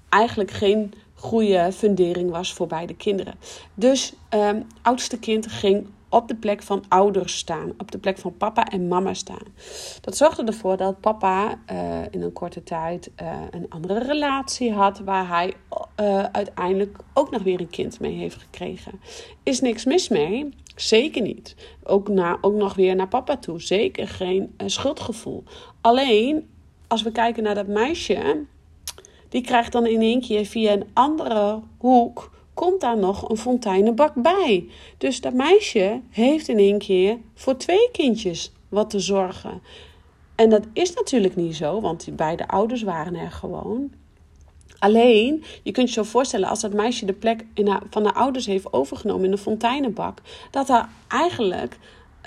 eigenlijk 0.08 0.50
geen 0.50 0.94
goede 1.14 1.72
fundering 1.72 2.30
was 2.30 2.52
voor 2.52 2.66
beide 2.66 2.94
kinderen. 2.94 3.34
Dus 3.74 4.12
um, 4.30 4.66
oudste 4.82 5.18
kind 5.18 5.46
ging 5.46 5.86
op 6.14 6.28
de 6.28 6.34
plek 6.34 6.62
van 6.62 6.84
ouders 6.88 7.36
staan, 7.36 7.72
op 7.78 7.90
de 7.90 7.98
plek 7.98 8.18
van 8.18 8.36
papa 8.36 8.64
en 8.64 8.88
mama 8.88 9.14
staan. 9.14 9.46
Dat 10.00 10.16
zorgde 10.16 10.44
ervoor 10.44 10.76
dat 10.76 11.00
papa 11.00 11.58
uh, 11.72 12.02
in 12.10 12.22
een 12.22 12.32
korte 12.32 12.62
tijd 12.62 13.10
uh, 13.22 13.40
een 13.50 13.66
andere 13.68 13.98
relatie 13.98 14.72
had, 14.72 14.98
waar 14.98 15.28
hij 15.28 15.54
uh, 16.00 16.22
uiteindelijk 16.22 16.98
ook 17.14 17.30
nog 17.30 17.42
weer 17.42 17.60
een 17.60 17.70
kind 17.70 18.00
mee 18.00 18.12
heeft 18.12 18.36
gekregen. 18.36 19.00
Is 19.42 19.60
niks 19.60 19.84
mis 19.84 20.08
mee? 20.08 20.48
Zeker 20.76 21.22
niet. 21.22 21.56
Ook, 21.84 22.08
na, 22.08 22.38
ook 22.40 22.54
nog 22.54 22.74
weer 22.74 22.96
naar 22.96 23.08
papa 23.08 23.36
toe. 23.36 23.60
Zeker 23.60 24.08
geen 24.08 24.54
schuldgevoel. 24.66 25.44
Alleen 25.80 26.48
als 26.86 27.02
we 27.02 27.12
kijken 27.12 27.42
naar 27.42 27.54
dat 27.54 27.66
meisje 27.66 28.44
die 29.28 29.42
krijgt 29.42 29.72
dan 29.72 29.86
in 29.86 30.00
één 30.00 30.20
keer 30.20 30.44
via 30.44 30.72
een 30.72 30.86
andere 30.92 31.60
hoek, 31.78 32.30
komt 32.54 32.80
daar 32.80 32.98
nog 32.98 33.28
een 33.28 33.36
fonteinenbak 33.36 34.14
bij. 34.14 34.68
Dus 34.98 35.20
dat 35.20 35.32
meisje 35.32 36.00
heeft 36.10 36.48
in 36.48 36.58
één 36.58 36.78
keer 36.78 37.18
voor 37.34 37.56
twee 37.56 37.90
kindjes 37.92 38.52
wat 38.68 38.90
te 38.90 39.00
zorgen. 39.00 39.62
En 40.34 40.50
dat 40.50 40.66
is 40.72 40.92
natuurlijk 40.94 41.36
niet 41.36 41.56
zo, 41.56 41.80
want 41.80 42.08
beide 42.16 42.48
ouders 42.48 42.82
waren 42.82 43.14
er 43.14 43.30
gewoon. 43.30 43.92
Alleen, 44.78 45.44
je 45.62 45.72
kunt 45.72 45.88
je 45.88 45.94
zo 45.94 46.02
voorstellen, 46.02 46.48
als 46.48 46.60
dat 46.60 46.72
meisje 46.72 47.04
de 47.04 47.12
plek 47.12 47.44
in 47.54 47.78
van 47.90 48.04
haar 48.04 48.14
ouders 48.14 48.46
heeft 48.46 48.72
overgenomen 48.72 49.24
in 49.24 49.30
de 49.30 49.38
fonteinenbak, 49.38 50.18
dat 50.50 50.68
haar 50.68 50.88
eigenlijk 51.08 51.78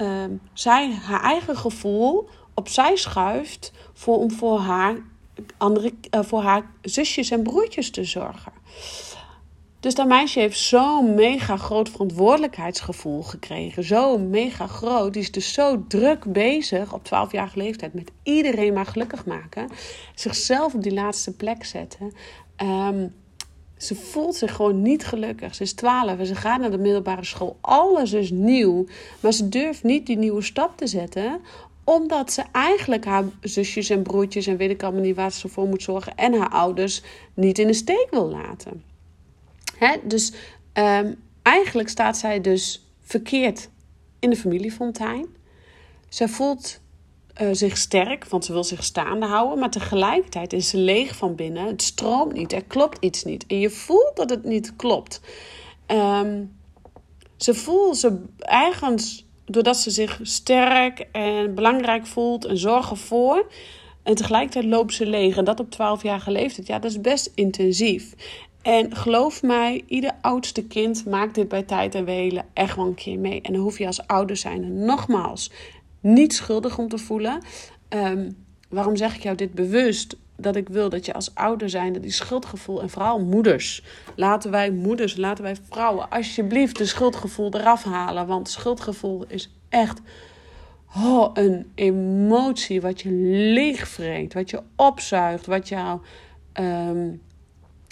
uh, 0.01 0.23
zij 0.53 0.91
haar 0.91 1.21
eigen 1.21 1.57
gevoel 1.57 2.29
opzij 2.53 2.95
schuift 2.95 3.71
voor, 3.93 4.17
om 4.17 4.31
voor 4.31 4.59
haar 4.59 4.95
andere, 5.57 5.93
uh, 6.15 6.21
voor 6.23 6.41
haar 6.41 6.71
zusjes 6.81 7.31
en 7.31 7.43
broertjes 7.43 7.91
te 7.91 8.03
zorgen. 8.03 8.51
Dus 9.79 9.95
dat 9.95 10.07
meisje 10.07 10.39
heeft 10.39 10.59
zo'n 10.59 11.15
mega 11.15 11.57
groot 11.57 11.89
verantwoordelijkheidsgevoel 11.89 13.23
gekregen. 13.23 13.83
Zo 13.83 14.17
mega 14.17 14.67
groot. 14.67 15.13
Die 15.13 15.21
is 15.21 15.31
dus 15.31 15.53
zo 15.53 15.85
druk 15.87 16.31
bezig 16.31 16.93
op 16.93 17.05
12-jarige 17.05 17.57
leeftijd 17.57 17.93
met 17.93 18.11
iedereen 18.23 18.73
maar 18.73 18.85
gelukkig 18.85 19.25
maken. 19.25 19.69
Zichzelf 20.15 20.73
op 20.73 20.83
die 20.83 20.93
laatste 20.93 21.35
plek 21.35 21.65
zetten. 21.65 22.13
Um, 22.63 23.13
ze 23.77 23.95
voelt 23.95 24.35
zich 24.35 24.55
gewoon 24.55 24.81
niet 24.81 25.05
gelukkig. 25.05 25.55
Ze 25.55 25.63
is 25.63 25.73
12 25.73 26.19
en 26.19 26.25
ze 26.25 26.35
gaat 26.35 26.59
naar 26.59 26.71
de 26.71 26.77
middelbare 26.77 27.25
school. 27.25 27.57
Alles 27.61 28.13
is 28.13 28.31
nieuw. 28.31 28.85
Maar 29.19 29.31
ze 29.31 29.49
durft 29.49 29.83
niet 29.83 30.05
die 30.05 30.17
nieuwe 30.17 30.41
stap 30.41 30.77
te 30.77 30.87
zetten 30.87 31.41
omdat 31.83 32.31
ze 32.31 32.43
eigenlijk 32.51 33.05
haar 33.05 33.23
zusjes 33.41 33.89
en 33.89 34.03
broertjes 34.03 34.47
en 34.47 34.57
weet 34.57 34.69
ik 34.69 34.83
allemaal 34.83 35.01
niet 35.01 35.15
waar 35.15 35.31
ze 35.31 35.47
voor 35.47 35.67
moet 35.67 35.83
zorgen. 35.83 36.15
En 36.15 36.33
haar 36.33 36.49
ouders 36.49 37.01
niet 37.33 37.59
in 37.59 37.67
de 37.67 37.73
steek 37.73 38.07
wil 38.11 38.29
laten. 38.29 38.83
Hè? 39.77 39.95
Dus 40.03 40.33
um, 40.73 41.15
eigenlijk 41.41 41.89
staat 41.89 42.17
zij 42.17 42.41
dus 42.41 42.87
verkeerd 43.01 43.69
in 44.19 44.29
de 44.29 44.35
familiefontein. 44.35 45.27
Zij 46.09 46.27
voelt 46.27 46.79
uh, 47.41 47.47
zich 47.51 47.77
sterk, 47.77 48.25
want 48.25 48.45
ze 48.45 48.53
wil 48.53 48.63
zich 48.63 48.83
staande 48.83 49.25
houden. 49.25 49.59
Maar 49.59 49.69
tegelijkertijd 49.69 50.53
is 50.53 50.69
ze 50.69 50.77
leeg 50.77 51.15
van 51.15 51.35
binnen. 51.35 51.65
Het 51.65 51.81
stroomt 51.81 52.33
niet, 52.33 52.53
er 52.53 52.63
klopt 52.63 52.97
iets 52.99 53.23
niet. 53.23 53.45
En 53.45 53.59
je 53.59 53.69
voelt 53.69 54.15
dat 54.15 54.29
het 54.29 54.43
niet 54.43 54.75
klopt. 54.75 55.21
Um, 55.87 56.55
ze 57.37 57.53
voelt 57.53 57.97
ze 57.97 58.23
ergens 58.37 59.25
doordat 59.45 59.77
ze 59.77 59.91
zich 59.91 60.19
sterk 60.21 61.07
en 61.11 61.55
belangrijk 61.55 62.07
voelt 62.07 62.45
en 62.45 62.57
zorgen 62.57 62.97
voor. 62.97 63.51
En 64.03 64.15
tegelijkertijd 64.15 64.65
loopt 64.65 64.93
ze 64.93 65.05
leeg. 65.05 65.37
En 65.37 65.45
dat 65.45 65.59
op 65.59 65.71
12 65.71 66.03
jaar 66.03 66.23
leeftijd. 66.25 66.67
Ja, 66.67 66.79
dat 66.79 66.91
is 66.91 67.01
best 67.01 67.31
intensief. 67.35 68.13
En 68.67 68.95
geloof 68.95 69.43
mij, 69.43 69.83
ieder 69.87 70.11
oudste 70.21 70.63
kind 70.63 71.05
maakt 71.05 71.35
dit 71.35 71.47
bij 71.47 71.63
tijd 71.63 71.95
en 71.95 72.05
welen 72.05 72.45
echt 72.53 72.75
wel 72.75 72.85
een 72.85 72.95
keer 72.95 73.19
mee. 73.19 73.41
En 73.41 73.53
dan 73.53 73.61
hoef 73.61 73.77
je 73.77 73.85
als 73.85 74.07
ouder 74.07 74.37
zijn 74.37 74.85
nogmaals 74.85 75.51
niet 75.99 76.33
schuldig 76.33 76.77
om 76.77 76.87
te 76.87 76.97
voelen. 76.97 77.41
Um, 77.89 78.37
waarom 78.69 78.95
zeg 78.95 79.15
ik 79.15 79.23
jou 79.23 79.35
dit 79.35 79.53
bewust? 79.53 80.17
dat 80.39 80.55
ik 80.55 80.69
wil 80.69 80.89
dat 80.89 81.05
je 81.05 81.13
als 81.13 81.35
ouder 81.35 81.69
zijnde 81.69 81.99
die 81.99 82.11
schuldgevoel 82.11 82.81
en 82.81 82.89
vooral 82.89 83.19
moeders, 83.19 83.83
laten 84.15 84.51
wij 84.51 84.71
moeders, 84.71 85.15
laten 85.15 85.43
wij 85.43 85.55
vrouwen 85.69 86.09
alsjeblieft 86.09 86.77
de 86.77 86.85
schuldgevoel 86.85 87.53
eraf 87.53 87.83
halen, 87.83 88.27
want 88.27 88.49
schuldgevoel 88.49 89.23
is 89.27 89.51
echt 89.69 90.01
oh, 90.95 91.29
een 91.33 91.71
emotie 91.75 92.81
wat 92.81 93.01
je 93.01 93.11
leegvreet, 93.53 94.33
wat 94.33 94.49
je 94.49 94.61
opzuigt, 94.75 95.45
wat 95.45 95.69
jou 95.69 95.99
um, 96.59 97.21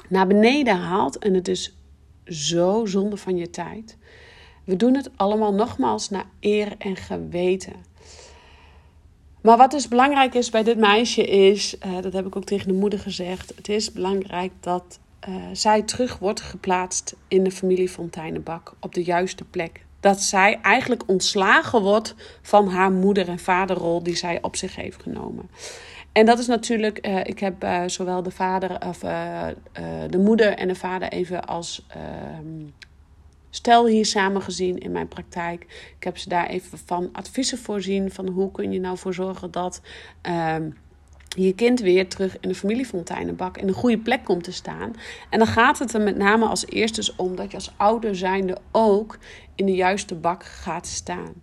naar 0.10 0.28
beneden 0.28 0.78
haalt 0.78 1.18
en 1.18 1.34
het 1.34 1.48
is 1.48 1.78
zo 2.26 2.86
zonde 2.86 3.18
van 3.18 3.38
je 3.38 3.50
tijd. 3.50 3.98
We 4.64 4.76
doen 4.76 4.96
het 4.96 5.10
allemaal 5.16 5.54
nogmaals 5.54 6.10
naar 6.10 6.26
eer 6.40 6.76
en 6.78 6.96
geweten. 6.96 7.74
Maar 9.42 9.58
wat 9.58 9.72
dus 9.72 9.88
belangrijk 9.88 10.34
is 10.34 10.50
bij 10.50 10.64
dit 10.64 10.78
meisje 10.78 11.28
is, 11.28 11.76
uh, 11.86 12.02
dat 12.02 12.14
heb 12.14 12.26
ik 12.26 12.36
ook 12.36 12.44
tegen 12.44 12.68
de 12.68 12.74
moeder 12.74 13.00
gezegd, 13.00 13.54
het 13.56 13.70
is 13.70 13.92
belangrijk 13.92 14.52
dat 14.60 15.00
uh, 15.30 15.36
zij 15.54 15.82
terug 15.82 16.18
wordt 16.18 16.42
geplaatst 16.42 17.16
in 17.28 17.44
de 17.44 17.52
familie 17.52 17.90
Fonteinenbak 17.90 18.74
op 18.80 18.94
de 18.94 19.04
juiste 19.04 19.44
plek. 19.44 19.86
Dat 20.00 20.22
zij 20.22 20.60
eigenlijk 20.62 21.04
ontslagen 21.06 21.82
wordt 21.82 22.16
van 22.42 22.68
haar 22.68 22.92
moeder- 22.92 23.28
en 23.28 23.40
vaderrol 23.40 24.04
die 24.04 24.16
zij 24.16 24.42
op 24.42 24.56
zich 24.56 24.76
heeft 24.76 25.02
genomen. 25.02 25.50
En 26.16 26.26
dat 26.26 26.40
is 26.40 26.48
natuurlijk, 26.48 27.08
uh, 27.08 27.20
ik 27.24 27.40
heb 27.40 27.64
uh, 27.64 27.84
zowel 27.86 28.24
de 28.24 28.32
vader 28.32 28.88
of 28.88 29.00
de 30.10 30.18
moeder 30.18 30.54
en 30.54 30.68
de 30.68 30.76
vader 30.76 31.08
even 31.08 31.46
als 31.46 31.86
ehm, 31.88 32.66
stel 33.50 33.88
hier 33.88 34.06
samen 34.06 34.42
gezien 34.42 34.78
in 34.78 34.92
mijn 34.92 35.08
praktijk. 35.08 35.64
Ik 35.98 36.04
heb 36.04 36.18
ze 36.18 36.30
daar 36.30 36.48
even 36.48 36.78
van 36.86 37.10
adviezen 37.12 37.58
voorzien 37.58 38.12
van 38.12 38.28
hoe 38.28 38.52
kun 38.52 38.72
je 38.72 38.80
nou 38.80 38.98
voor 38.98 39.14
zorgen 39.14 39.52
dat 39.52 39.82
um, 40.56 40.78
je 41.36 41.54
kind 41.54 41.80
weer 41.80 42.08
terug 42.08 42.38
in 42.40 42.50
de 42.50 42.56
familiefonteinenbak 42.56 43.58
in 43.58 43.68
een 43.68 43.74
goede 43.74 44.00
plek 44.00 44.24
komt 44.24 44.44
te 44.44 44.52
staan. 44.52 44.94
En 45.30 45.40
dan 45.40 45.48
gaat 45.48 45.80
het 45.80 45.94
er 45.94 46.02
met 46.02 46.18
name 46.18 46.46
als 46.46 46.68
eerste 46.68 47.14
om 47.18 47.36
dat 47.36 47.52
je 47.52 47.58
als 47.58 47.74
ouder 47.78 48.16
zijnde 48.16 48.58
ook 48.72 49.18
in 49.56 49.66
de 49.66 49.76
juiste 49.76 50.16
bak 50.16 50.44
gaat 50.44 50.88
staan. 50.88 51.34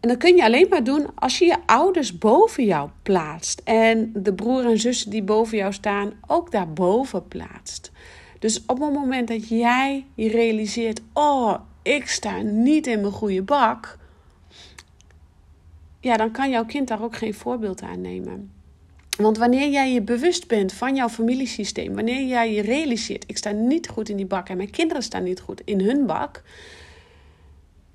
En 0.00 0.08
dat 0.08 0.18
kun 0.18 0.36
je 0.36 0.44
alleen 0.44 0.66
maar 0.70 0.84
doen 0.84 1.06
als 1.14 1.38
je 1.38 1.44
je 1.44 1.56
ouders 1.66 2.18
boven 2.18 2.64
jou 2.64 2.90
plaatst. 3.02 3.60
En 3.64 4.12
de 4.14 4.34
broer 4.34 4.66
en 4.66 4.78
zussen 4.78 5.10
die 5.10 5.22
boven 5.22 5.56
jou 5.56 5.72
staan 5.72 6.12
ook 6.26 6.50
daarboven 6.50 7.28
plaatst. 7.28 7.90
Dus 8.38 8.64
op 8.66 8.80
het 8.80 8.92
moment 8.92 9.28
dat 9.28 9.48
jij 9.48 10.04
je 10.14 10.28
realiseert: 10.28 11.00
oh, 11.12 11.54
ik 11.82 12.08
sta 12.08 12.42
niet 12.42 12.86
in 12.86 13.00
mijn 13.00 13.12
goede 13.12 13.42
bak. 13.42 13.98
Ja, 16.00 16.16
dan 16.16 16.30
kan 16.30 16.50
jouw 16.50 16.64
kind 16.64 16.88
daar 16.88 17.02
ook 17.02 17.16
geen 17.16 17.34
voorbeeld 17.34 17.82
aan 17.82 18.00
nemen. 18.00 18.50
Want 19.16 19.38
wanneer 19.38 19.68
jij 19.68 19.92
je 19.92 20.02
bewust 20.02 20.48
bent 20.48 20.72
van 20.72 20.94
jouw 20.94 21.08
familiesysteem, 21.08 21.94
wanneer 21.94 22.26
jij 22.26 22.52
je 22.52 22.62
realiseert: 22.62 23.24
ik 23.26 23.36
sta 23.36 23.50
niet 23.50 23.88
goed 23.88 24.08
in 24.08 24.16
die 24.16 24.26
bak 24.26 24.48
en 24.48 24.56
mijn 24.56 24.70
kinderen 24.70 25.02
staan 25.02 25.22
niet 25.22 25.40
goed 25.40 25.60
in 25.64 25.80
hun 25.80 26.06
bak, 26.06 26.42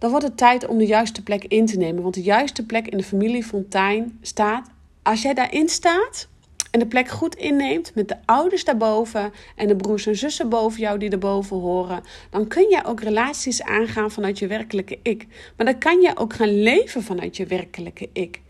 dan 0.03 0.11
wordt 0.11 0.27
het 0.27 0.37
tijd 0.37 0.67
om 0.67 0.77
de 0.77 0.85
juiste 0.85 1.23
plek 1.23 1.43
in 1.43 1.65
te 1.65 1.77
nemen. 1.77 2.01
Want 2.01 2.13
de 2.13 2.21
juiste 2.21 2.65
plek 2.65 2.87
in 2.87 2.97
de 2.97 3.03
familiefontein 3.03 4.17
staat, 4.21 4.69
als 5.03 5.21
jij 5.21 5.33
daarin 5.33 5.69
staat, 5.69 6.27
en 6.71 6.79
de 6.79 6.87
plek 6.87 7.07
goed 7.07 7.35
inneemt 7.35 7.95
met 7.95 8.07
de 8.07 8.15
ouders 8.25 8.63
daarboven 8.63 9.31
en 9.55 9.67
de 9.67 9.75
broers 9.75 10.05
en 10.05 10.15
zussen 10.15 10.49
boven 10.49 10.79
jou 10.79 10.97
die 10.99 11.09
erboven 11.09 11.57
horen, 11.57 12.03
dan 12.29 12.47
kun 12.47 12.69
je 12.69 12.85
ook 12.85 13.01
relaties 13.01 13.61
aangaan 13.61 14.11
vanuit 14.11 14.39
je 14.39 14.47
werkelijke 14.47 14.99
ik. 15.01 15.27
Maar 15.57 15.65
dan 15.65 15.77
kan 15.77 16.01
je 16.01 16.17
ook 16.17 16.33
gaan 16.33 16.61
leven 16.61 17.03
vanuit 17.03 17.37
je 17.37 17.45
werkelijke 17.45 18.09
ik. 18.13 18.41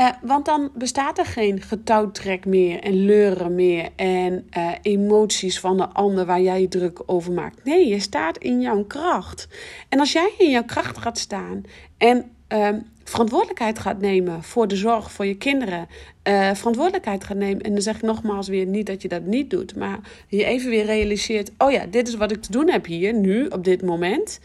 Uh, 0.00 0.08
want 0.22 0.44
dan 0.44 0.70
bestaat 0.74 1.18
er 1.18 1.26
geen 1.26 1.60
getouwtrek 1.60 2.44
meer 2.44 2.80
en 2.80 3.04
leuren 3.04 3.54
meer 3.54 3.88
en 3.96 4.48
uh, 4.56 4.70
emoties 4.82 5.60
van 5.60 5.76
de 5.76 5.88
ander 5.88 6.26
waar 6.26 6.40
jij 6.40 6.60
je 6.60 6.68
druk 6.68 7.02
over 7.06 7.32
maakt. 7.32 7.64
Nee, 7.64 7.88
je 7.88 8.00
staat 8.00 8.38
in 8.38 8.60
jouw 8.60 8.84
kracht. 8.84 9.48
En 9.88 9.98
als 9.98 10.12
jij 10.12 10.32
in 10.38 10.50
jouw 10.50 10.64
kracht 10.64 10.98
gaat 10.98 11.18
staan 11.18 11.62
en 11.98 12.30
uh, 12.48 12.68
verantwoordelijkheid 13.04 13.78
gaat 13.78 14.00
nemen 14.00 14.42
voor 14.42 14.68
de 14.68 14.76
zorg 14.76 15.12
voor 15.12 15.26
je 15.26 15.36
kinderen, 15.36 15.88
uh, 16.28 16.54
verantwoordelijkheid 16.54 17.24
gaat 17.24 17.36
nemen. 17.36 17.62
En 17.62 17.72
dan 17.72 17.82
zeg 17.82 17.96
ik 17.96 18.02
nogmaals 18.02 18.48
weer 18.48 18.66
niet 18.66 18.86
dat 18.86 19.02
je 19.02 19.08
dat 19.08 19.24
niet 19.24 19.50
doet, 19.50 19.76
maar 19.76 19.98
je 20.28 20.44
even 20.44 20.70
weer 20.70 20.84
realiseert: 20.84 21.50
oh 21.58 21.70
ja, 21.70 21.86
dit 21.86 22.08
is 22.08 22.14
wat 22.14 22.30
ik 22.30 22.42
te 22.42 22.52
doen 22.52 22.70
heb 22.70 22.86
hier, 22.86 23.14
nu, 23.14 23.46
op 23.46 23.64
dit 23.64 23.82
moment. 23.82 24.40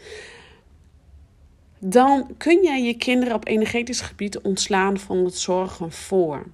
Dan 1.78 2.26
kun 2.36 2.62
jij 2.62 2.82
je 2.82 2.94
kinderen 2.94 3.34
op 3.34 3.46
energetisch 3.46 4.00
gebied 4.00 4.40
ontslaan 4.40 4.98
van 4.98 5.24
het 5.24 5.38
zorgen 5.38 5.92
voor. 5.92 6.46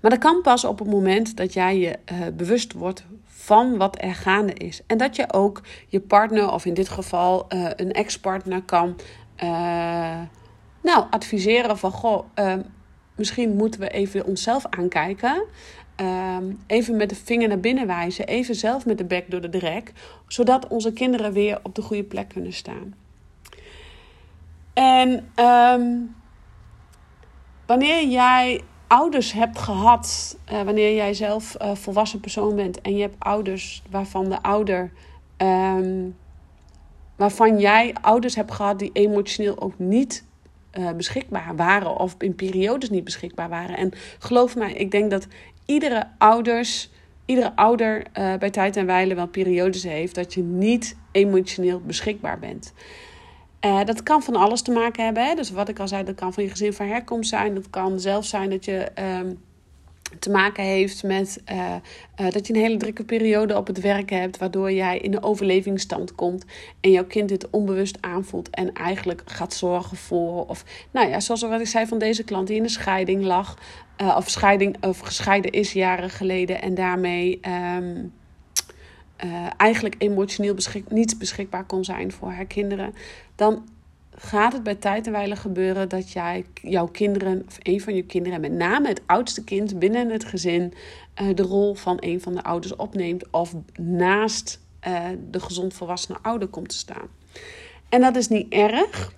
Maar 0.00 0.10
dat 0.10 0.20
kan 0.20 0.42
pas 0.42 0.64
op 0.64 0.78
het 0.78 0.88
moment 0.88 1.36
dat 1.36 1.52
jij 1.52 1.78
je 1.78 1.98
uh, 2.12 2.18
bewust 2.36 2.72
wordt 2.72 3.04
van 3.26 3.76
wat 3.76 4.02
er 4.02 4.14
gaande 4.14 4.52
is. 4.52 4.80
En 4.86 4.98
dat 4.98 5.16
je 5.16 5.32
ook 5.32 5.62
je 5.88 6.00
partner, 6.00 6.52
of 6.52 6.64
in 6.64 6.74
dit 6.74 6.88
geval 6.88 7.46
uh, 7.48 7.70
een 7.76 7.92
ex-partner, 7.92 8.62
kan 8.62 8.96
uh, 9.42 10.20
nou, 10.82 11.04
adviseren 11.10 11.78
van 11.78 11.90
goh, 11.90 12.24
uh, 12.38 12.54
misschien 13.16 13.56
moeten 13.56 13.80
we 13.80 13.88
even 13.88 14.26
onszelf 14.26 14.66
aankijken. 14.70 15.44
Uh, 16.00 16.36
even 16.66 16.96
met 16.96 17.08
de 17.08 17.14
vinger 17.14 17.48
naar 17.48 17.60
binnen 17.60 17.86
wijzen. 17.86 18.26
Even 18.26 18.54
zelf 18.54 18.86
met 18.86 18.98
de 18.98 19.04
bek 19.04 19.30
door 19.30 19.40
de 19.40 19.48
drek. 19.48 19.92
Zodat 20.26 20.68
onze 20.68 20.92
kinderen 20.92 21.32
weer 21.32 21.58
op 21.62 21.74
de 21.74 21.82
goede 21.82 22.04
plek 22.04 22.28
kunnen 22.28 22.52
staan. 22.52 22.94
En 24.76 25.30
um, 25.36 26.14
wanneer 27.66 28.06
jij 28.06 28.60
ouders 28.86 29.32
hebt 29.32 29.58
gehad, 29.58 30.36
uh, 30.52 30.62
wanneer 30.62 30.94
jij 30.94 31.14
zelf 31.14 31.56
uh, 31.62 31.74
volwassen 31.74 32.20
persoon 32.20 32.56
bent 32.56 32.80
en 32.80 32.96
je 32.96 33.00
hebt 33.00 33.14
ouders 33.18 33.82
waarvan 33.90 34.28
de 34.28 34.42
ouder, 34.42 34.92
um, 35.36 36.16
waarvan 37.16 37.58
jij 37.58 37.94
ouders 38.00 38.34
hebt 38.34 38.52
gehad 38.52 38.78
die 38.78 38.90
emotioneel 38.92 39.60
ook 39.60 39.78
niet 39.78 40.24
uh, 40.78 40.90
beschikbaar 40.90 41.56
waren 41.56 41.96
of 41.96 42.14
in 42.18 42.34
periodes 42.34 42.90
niet 42.90 43.04
beschikbaar 43.04 43.48
waren. 43.48 43.76
En 43.76 43.92
geloof 44.18 44.56
mij, 44.56 44.72
ik 44.72 44.90
denk 44.90 45.10
dat 45.10 45.26
iedere 45.64 46.08
ouders, 46.18 46.90
iedere 47.24 47.56
ouder 47.56 48.06
bij 48.12 48.50
tijd 48.50 48.76
en 48.76 48.86
wijle 48.86 49.14
wel 49.14 49.28
periodes 49.28 49.82
heeft 49.82 50.14
dat 50.14 50.34
je 50.34 50.42
niet 50.42 50.96
emotioneel 51.12 51.80
beschikbaar 51.80 52.38
bent. 52.38 52.72
Uh, 53.64 53.84
dat 53.84 54.02
kan 54.02 54.22
van 54.22 54.36
alles 54.36 54.62
te 54.62 54.70
maken 54.70 55.04
hebben. 55.04 55.26
Hè? 55.26 55.34
Dus 55.34 55.50
wat 55.50 55.68
ik 55.68 55.78
al 55.78 55.88
zei, 55.88 56.04
dat 56.04 56.14
kan 56.14 56.32
van 56.32 56.42
je 56.42 56.50
gezin 56.50 56.72
van 56.72 56.86
herkomst 56.86 57.28
zijn. 57.28 57.54
Dat 57.54 57.70
kan 57.70 58.00
zelf 58.00 58.24
zijn 58.24 58.50
dat 58.50 58.64
je 58.64 58.88
um, 59.18 59.38
te 60.18 60.30
maken 60.30 60.64
heeft 60.64 61.02
met 61.02 61.42
uh, 61.52 61.74
uh, 62.20 62.30
dat 62.30 62.46
je 62.46 62.54
een 62.54 62.60
hele 62.60 62.76
drukke 62.76 63.04
periode 63.04 63.56
op 63.56 63.66
het 63.66 63.80
werk 63.80 64.10
hebt, 64.10 64.38
waardoor 64.38 64.72
jij 64.72 64.98
in 64.98 65.14
een 65.14 65.22
overlevingsstand 65.22 66.14
komt 66.14 66.44
en 66.80 66.90
jouw 66.90 67.04
kind 67.04 67.28
dit 67.28 67.50
onbewust 67.50 67.98
aanvoelt 68.00 68.50
en 68.50 68.72
eigenlijk 68.72 69.22
gaat 69.24 69.54
zorgen 69.54 69.96
voor, 69.96 70.46
of 70.46 70.64
nou 70.90 71.08
ja, 71.08 71.20
zoals 71.20 71.42
wat 71.42 71.60
ik 71.60 71.66
zei 71.66 71.86
van 71.86 71.98
deze 71.98 72.24
klant 72.24 72.46
die 72.46 72.56
in 72.56 72.62
een 72.62 72.68
scheiding 72.68 73.24
lag, 73.24 73.58
of, 74.16 74.30
scheiding, 74.30 74.76
of 74.84 74.98
gescheiden 74.98 75.50
is 75.50 75.72
jaren 75.72 76.10
geleden 76.10 76.62
en 76.62 76.74
daarmee 76.74 77.40
um, 77.76 78.12
eigenlijk 79.56 79.94
emotioneel 79.98 80.54
niet 80.88 81.18
beschikbaar 81.18 81.64
kon 81.64 81.84
zijn 81.84 82.12
voor 82.12 82.30
haar 82.30 82.46
kinderen, 82.46 82.94
dan 83.34 83.64
gaat 84.16 84.52
het 84.52 84.62
bij 84.62 84.74
tijd 84.74 85.06
en 85.06 85.12
wijle 85.12 85.36
gebeuren 85.36 85.88
dat 85.88 86.12
jij 86.12 86.44
jouw 86.62 86.86
kinderen, 86.86 87.42
of 87.46 87.58
een 87.62 87.80
van 87.80 87.94
je 87.94 88.02
kinderen, 88.02 88.40
met 88.40 88.52
name 88.52 88.88
het 88.88 89.02
oudste 89.06 89.44
kind 89.44 89.78
binnen 89.78 90.10
het 90.10 90.24
gezin, 90.24 90.72
uh, 91.22 91.34
de 91.34 91.42
rol 91.42 91.74
van 91.74 91.96
een 92.00 92.20
van 92.20 92.34
de 92.34 92.42
ouders 92.42 92.76
opneemt 92.76 93.30
of 93.30 93.54
naast 93.80 94.60
uh, 94.88 95.04
de 95.30 95.40
gezond 95.40 95.74
volwassene 95.74 96.18
ouder 96.22 96.48
komt 96.48 96.68
te 96.68 96.76
staan. 96.76 97.08
En 97.88 98.00
dat 98.00 98.16
is 98.16 98.28
niet 98.28 98.52
erg. 98.52 99.14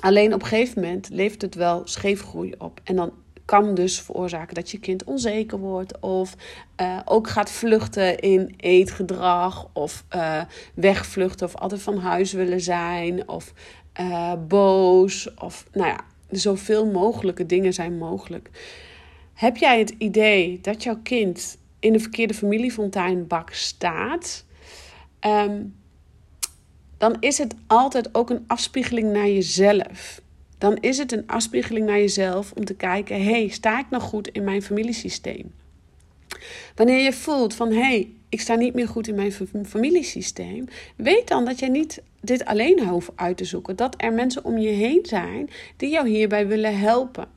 Alleen 0.00 0.34
op 0.34 0.42
een 0.42 0.48
gegeven 0.48 0.80
moment 0.82 1.08
levert 1.08 1.42
het 1.42 1.54
wel 1.54 1.82
scheefgroei 1.84 2.54
op. 2.58 2.80
En 2.84 2.96
dan 2.96 3.12
kan 3.44 3.74
dus 3.74 4.00
veroorzaken 4.00 4.54
dat 4.54 4.70
je 4.70 4.78
kind 4.78 5.04
onzeker 5.04 5.58
wordt 5.58 6.00
of 6.00 6.34
uh, 6.80 7.00
ook 7.04 7.28
gaat 7.28 7.50
vluchten 7.50 8.18
in 8.18 8.54
eetgedrag 8.56 9.68
of 9.72 10.04
uh, 10.14 10.42
wegvluchten 10.74 11.46
of 11.46 11.56
altijd 11.56 11.82
van 11.82 11.98
huis 11.98 12.32
willen 12.32 12.60
zijn 12.60 13.28
of 13.28 13.52
uh, 14.00 14.32
boos 14.48 15.34
of 15.34 15.66
nou 15.72 15.88
ja, 15.88 16.00
zoveel 16.30 16.86
mogelijke 16.86 17.46
dingen 17.46 17.72
zijn 17.72 17.98
mogelijk. 17.98 18.50
Heb 19.34 19.56
jij 19.56 19.78
het 19.78 19.94
idee 19.98 20.58
dat 20.60 20.82
jouw 20.82 20.98
kind 21.02 21.58
in 21.78 21.92
de 21.92 22.00
verkeerde 22.00 22.34
familiefonteinbak 22.34 23.52
staat? 23.52 24.44
Um, 25.20 25.74
dan 26.98 27.16
is 27.20 27.38
het 27.38 27.54
altijd 27.66 28.14
ook 28.14 28.30
een 28.30 28.44
afspiegeling 28.46 29.12
naar 29.12 29.28
jezelf. 29.28 30.20
Dan 30.64 30.76
is 30.80 30.98
het 30.98 31.12
een 31.12 31.26
afspiegeling 31.26 31.86
naar 31.86 31.98
jezelf 31.98 32.52
om 32.52 32.64
te 32.64 32.74
kijken: 32.74 33.16
hé, 33.16 33.30
hey, 33.30 33.48
sta 33.48 33.78
ik 33.78 33.86
nog 33.90 34.02
goed 34.02 34.28
in 34.28 34.44
mijn 34.44 34.62
familiesysteem? 34.62 35.52
Wanneer 36.74 37.02
je 37.02 37.12
voelt 37.12 37.54
van 37.54 37.68
hé, 37.68 37.80
hey, 37.80 38.10
ik 38.28 38.40
sta 38.40 38.54
niet 38.54 38.74
meer 38.74 38.88
goed 38.88 39.08
in 39.08 39.14
mijn 39.14 39.32
familiesysteem, 39.66 40.64
weet 40.96 41.28
dan 41.28 41.44
dat 41.44 41.58
jij 41.58 41.68
niet 41.68 42.02
dit 42.20 42.44
alleen 42.44 42.88
hoeft 42.88 43.10
uit 43.14 43.36
te 43.36 43.44
zoeken. 43.44 43.76
Dat 43.76 43.94
er 43.96 44.12
mensen 44.12 44.44
om 44.44 44.58
je 44.58 44.68
heen 44.68 45.00
zijn 45.02 45.50
die 45.76 45.90
jou 45.90 46.08
hierbij 46.08 46.46
willen 46.46 46.78
helpen. 46.78 47.28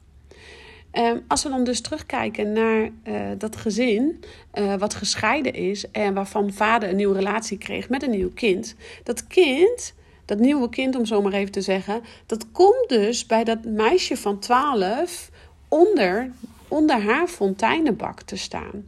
Um, 0.94 1.24
als 1.28 1.44
we 1.44 1.50
dan 1.50 1.64
dus 1.64 1.82
terugkijken 1.82 2.52
naar 2.52 2.90
uh, 3.08 3.22
dat 3.38 3.56
gezin 3.56 4.24
uh, 4.54 4.76
wat 4.76 4.94
gescheiden 4.94 5.54
is 5.54 5.92
en 5.92 6.14
waarvan 6.14 6.54
vader 6.54 6.90
een 6.90 6.96
nieuwe 6.96 7.16
relatie 7.16 7.58
kreeg 7.58 7.90
met 7.90 8.04
een 8.04 8.10
nieuw 8.10 8.32
kind. 8.34 8.76
Dat 9.04 9.28
kind, 9.28 9.94
dat 10.28 10.40
nieuwe 10.40 10.70
kind 10.70 10.96
om 10.96 11.06
zo 11.06 11.22
maar 11.22 11.34
even 11.34 11.52
te 11.52 11.62
zeggen, 11.62 12.02
dat 12.26 12.52
komt 12.52 12.90
dus 12.90 13.26
bij 13.26 13.44
dat 13.44 13.64
meisje 13.66 14.18
van 14.18 14.40
12 14.40 15.30
onder, 15.68 16.32
onder 16.68 17.02
haar 17.02 17.28
fonteinenbak 17.28 18.22
te 18.22 18.38
staan. 18.38 18.88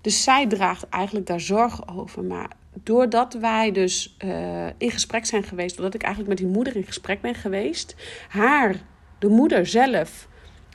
Dus 0.00 0.22
zij 0.22 0.46
draagt 0.46 0.88
eigenlijk 0.88 1.26
daar 1.26 1.40
zorg 1.40 1.98
over. 1.98 2.24
Maar 2.24 2.50
doordat 2.72 3.34
wij 3.34 3.72
dus 3.72 4.16
uh, 4.24 4.66
in 4.76 4.90
gesprek 4.90 5.26
zijn 5.26 5.42
geweest, 5.42 5.76
doordat 5.76 5.94
ik 5.94 6.02
eigenlijk 6.02 6.34
met 6.34 6.46
die 6.46 6.56
moeder 6.56 6.76
in 6.76 6.84
gesprek 6.84 7.20
ben 7.20 7.34
geweest, 7.34 7.94
haar, 8.28 8.74
de 9.18 9.28
moeder 9.28 9.66
zelf, 9.66 10.28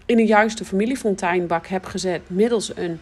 in 0.06 0.18
de 0.18 0.26
juiste 0.26 0.66
familiefonteinbak 0.66 1.68
heb 1.68 1.86
gezet 1.86 2.22
middels 2.30 2.72
een 2.76 3.00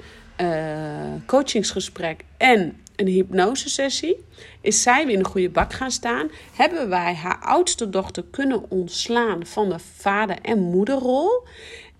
coachingsgesprek 1.26 2.24
en 2.38 2.83
een 2.96 3.08
hypnosesessie, 3.08 4.26
is 4.62 4.82
zij 4.82 5.06
weer 5.06 5.14
in 5.14 5.20
een 5.20 5.26
goede 5.26 5.50
bak 5.50 5.74
gaan 5.74 5.92
staan. 5.92 6.30
Hebben 6.56 6.90
wij 6.90 7.14
haar 7.14 7.40
oudste 7.40 7.90
dochter 7.90 8.24
kunnen 8.32 8.70
ontslaan 8.70 9.46
van 9.46 9.70
de 9.70 9.80
vader- 9.80 10.42
en 10.42 10.60
moederrol. 10.60 11.48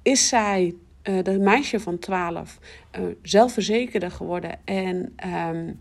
Is 0.02 0.28
zij, 0.28 0.76
uh, 1.04 1.24
de 1.24 1.40
meisje 1.40 1.80
van 1.80 2.00
12, 2.00 2.60
uh, 3.00 3.04
eh, 3.04 3.16
zelfverzekerder 3.22 4.12
geworden 4.12 4.60
en 4.66 5.16
um, 5.50 5.80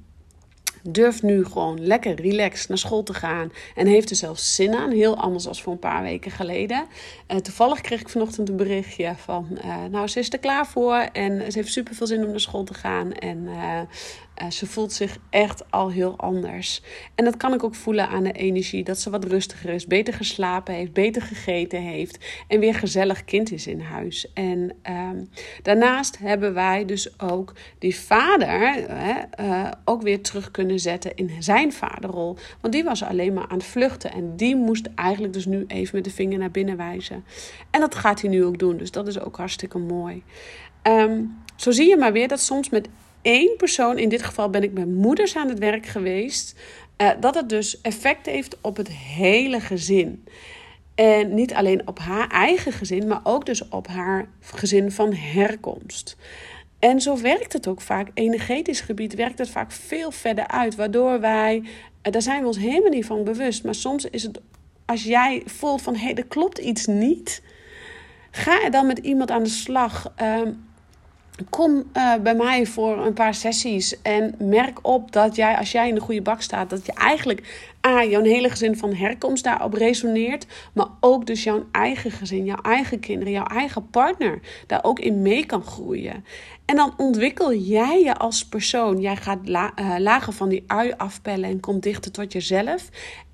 durft 0.83 1.23
nu 1.23 1.45
gewoon 1.45 1.87
lekker 1.87 2.15
relaxed 2.15 2.69
naar 2.69 2.79
school 2.79 3.03
te 3.03 3.15
gaan. 3.15 3.53
En 3.75 3.87
heeft 3.87 4.11
er 4.11 4.17
zelfs 4.17 4.55
zin 4.55 4.75
aan. 4.75 4.91
Heel 4.91 5.17
anders 5.17 5.45
dan 5.45 5.55
voor 5.55 5.73
een 5.73 5.79
paar 5.79 6.03
weken 6.03 6.31
geleden. 6.31 6.87
Uh, 7.29 7.37
toevallig 7.37 7.81
kreeg 7.81 8.01
ik 8.01 8.09
vanochtend 8.09 8.49
een 8.49 8.57
berichtje 8.57 9.15
van... 9.17 9.59
Nou, 9.91 10.09
ze 10.09 10.19
is 10.19 10.33
er 10.33 10.39
klaar 10.39 10.67
voor 10.67 10.95
en 10.95 11.53
ze 11.53 11.59
heeft 11.59 11.73
super 11.73 11.95
veel 11.95 12.07
zin 12.07 12.25
om 12.25 12.31
naar 12.31 12.41
school 12.41 12.65
te 12.65 12.75
gaan. 12.75 13.13
En 13.13 13.49
uh, 14.43 14.51
ze 14.51 14.67
voelt 14.67 14.93
zich 14.93 15.19
echt 15.31 15.71
al 15.71 15.91
heel 15.91 16.19
anders. 16.19 16.83
En 17.15 17.25
dat 17.25 17.37
kan 17.37 17.55
ik 17.55 17.65
ook 17.65 17.75
voelen 17.75 18.09
aan 18.09 18.23
de 18.23 18.33
energie. 18.33 18.85
Dat 18.85 18.99
ze 18.99 19.11
wat 19.11 19.25
rustiger 19.25 19.71
is, 19.71 19.87
beter 19.87 20.15
geslapen 20.15 20.75
heeft, 20.75 20.93
beter 20.93 21.23
gegeten 21.23 21.81
heeft. 21.81 22.19
En 22.49 22.61
weer 22.61 22.75
gezellig 22.75 23.25
kind 23.25 23.53
is 23.53 23.67
in 23.67 23.81
huis. 23.81 24.33
En 24.33 24.73
um, 24.91 25.29
daarnaast 25.63 26.19
hebben 26.19 26.55
wij 26.55 26.85
dus 26.85 27.21
ook 27.21 27.53
die 27.79 27.97
vader 27.97 28.87
uh, 29.41 29.71
ook 29.85 30.03
weer 30.03 30.23
terug 30.23 30.51
kunnen 30.51 30.81
zetten 30.81 31.17
in 31.17 31.31
zijn 31.39 31.73
vaderrol. 31.73 32.37
Want 32.61 32.75
die 32.75 32.85
was 32.85 33.03
alleen 33.03 33.33
maar 33.33 33.49
aan 33.49 33.59
het 33.59 33.67
vluchten. 33.67 34.13
En 34.13 34.37
die 34.37 34.57
moest 34.57 34.89
eigenlijk 34.95 35.33
dus 35.33 35.47
nu 35.47 35.65
even 35.67 35.95
met 35.95 36.05
de 36.05 36.11
vinger 36.11 36.39
naar 36.39 36.51
binnen 36.51 36.77
wijzen. 36.77 37.25
En 37.71 37.81
dat 37.81 37.95
gaat 37.95 38.21
hij 38.21 38.31
nu 38.31 38.45
ook 38.45 38.59
doen. 38.59 38.77
Dus 38.77 38.91
dat 38.91 39.09
is 39.09 39.21
ook 39.21 39.37
hartstikke 39.37 39.79
mooi. 39.79 40.23
Um, 40.83 41.41
zo 41.57 41.71
zie 41.71 41.89
je 41.89 41.97
maar 41.97 42.13
weer 42.13 42.29
dat 42.29 42.41
soms 42.41 42.69
met 42.71 42.89
één 43.23 43.57
persoon, 43.57 43.99
in 43.99 44.09
dit 44.09 44.23
geval 44.23 44.51
ben 44.51 44.63
ik 44.63 44.73
met 44.73 44.89
moeders 44.89 45.37
aan 45.37 45.49
het 45.49 45.59
werk 45.59 45.87
geweest, 45.87 46.55
uh, 46.99 47.11
dat 47.21 47.35
het 47.35 47.49
dus 47.49 47.81
effect 47.81 48.27
heeft 48.27 48.57
op 48.61 48.77
het 48.77 48.89
hele 48.89 49.61
gezin. 49.61 50.25
En 50.95 51.35
niet 51.35 51.55
alleen 51.55 51.89
op 51.89 51.99
haar 51.99 52.29
eigen 52.29 52.73
gezin, 52.73 53.07
maar 53.07 53.21
ook 53.23 53.47
dus 53.47 53.69
op 53.69 53.87
haar 53.87 54.29
gezin 54.41 54.91
van 54.91 55.15
herkomst. 55.15 56.17
En 56.79 57.01
zo 57.01 57.21
werkt 57.21 57.53
het 57.53 57.69
ook 57.69 57.81
vaak. 57.81 58.11
Energetisch 58.15 58.81
gebied 58.81 59.15
werkt 59.15 59.39
het 59.39 59.51
vaak 59.51 59.73
veel 59.73 60.11
verder 60.11 60.47
uit, 60.47 60.75
waardoor 60.75 61.21
wij, 61.21 61.59
uh, 61.59 62.13
daar 62.13 62.23
zijn 62.23 62.41
we 62.41 62.47
ons 62.47 62.59
helemaal 62.59 62.91
niet 62.91 63.07
van 63.07 63.25
bewust. 63.25 63.65
Maar 63.65 63.75
soms 63.75 64.05
is 64.05 64.23
het, 64.23 64.41
als 64.87 65.03
jij 65.05 65.43
voelt 65.47 65.83
van 65.83 65.95
hé, 65.95 66.05
hey, 66.05 66.15
er 66.15 66.27
klopt 66.27 66.59
iets 66.59 66.87
niet, 66.87 67.43
ga 68.31 68.63
er 68.63 68.71
dan 68.71 68.87
met 68.87 68.99
iemand 68.99 69.31
aan 69.31 69.43
de 69.43 69.49
slag. 69.49 70.13
Uh, 70.23 70.41
Kom 71.51 71.85
uh, 71.97 72.15
bij 72.23 72.35
mij 72.35 72.67
voor 72.67 73.07
een 73.07 73.13
paar 73.13 73.35
sessies 73.35 74.03
en 74.03 74.35
merk 74.39 74.79
op 74.83 75.13
dat 75.13 75.37
jij, 75.37 75.57
als 75.57 75.73
jij 75.73 75.89
in 75.89 75.95
de 75.95 76.01
goede 76.01 76.23
bak 76.23 76.41
staat, 76.43 76.71
dat 76.71 76.87
je 76.87 76.93
eigenlijk 76.93 77.71
A, 77.87 78.05
jouw 78.05 78.23
hele 78.23 78.51
gezin 78.51 78.77
van 78.77 78.95
herkomst 78.95 79.45
daarop 79.45 79.75
resoneert, 79.75 80.47
maar 80.73 80.87
ook 81.01 81.27
dus 81.27 81.43
jouw 81.43 81.67
eigen 81.73 82.11
gezin, 82.11 82.45
jouw 82.45 82.61
eigen 82.63 83.01
kinderen, 83.01 83.33
jouw 83.33 83.47
eigen 83.47 83.91
partner 83.91 84.41
daar 84.67 84.85
ook 84.85 84.99
in 84.99 85.23
mee 85.23 85.47
kan 85.47 85.63
groeien. 85.63 86.25
En 86.65 86.77
dan 86.77 86.95
ontwikkel 86.97 87.55
jij 87.55 88.03
je 88.03 88.17
als 88.17 88.47
persoon. 88.47 89.01
Jij 89.01 89.17
gaat 89.17 89.49
la, 89.49 89.73
uh, 89.79 89.95
lager 89.99 90.33
van 90.33 90.49
die 90.49 90.65
ui 90.67 90.93
afpellen 90.97 91.51
en 91.51 91.61
komt 91.61 91.83
dichter 91.83 92.13
tot 92.13 92.33
jezelf. 92.33 92.89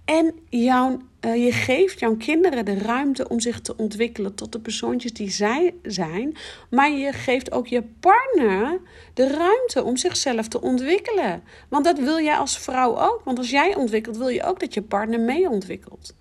En 0.09 0.35
jouw, 0.49 0.99
uh, 1.21 1.45
je 1.45 1.53
geeft 1.53 1.99
jouw 1.99 2.17
kinderen 2.17 2.65
de 2.65 2.79
ruimte 2.79 3.29
om 3.29 3.41
zich 3.41 3.61
te 3.61 3.77
ontwikkelen 3.77 4.35
tot 4.35 4.53
de 4.53 4.61
persoontjes 4.61 5.13
die 5.13 5.31
zij 5.31 5.75
zijn. 5.83 6.37
Maar 6.71 6.91
je 6.91 7.13
geeft 7.13 7.53
ook 7.53 7.67
je 7.67 7.83
partner 8.01 8.81
de 9.15 9.29
ruimte 9.29 9.83
om 9.83 9.97
zichzelf 9.97 10.49
te 10.49 10.61
ontwikkelen. 10.61 11.43
Want 11.69 11.85
dat 11.85 11.99
wil 11.99 12.21
jij 12.21 12.37
als 12.37 12.59
vrouw 12.59 12.99
ook. 12.99 13.21
Want 13.25 13.39
als 13.39 13.51
jij 13.51 13.75
ontwikkelt, 13.75 14.17
wil 14.17 14.29
je 14.29 14.45
ook 14.45 14.61
dat 14.61 14.75
je 14.75 14.83
partner 14.83 15.21
mee 15.21 15.49
ontwikkelt. 15.49 16.15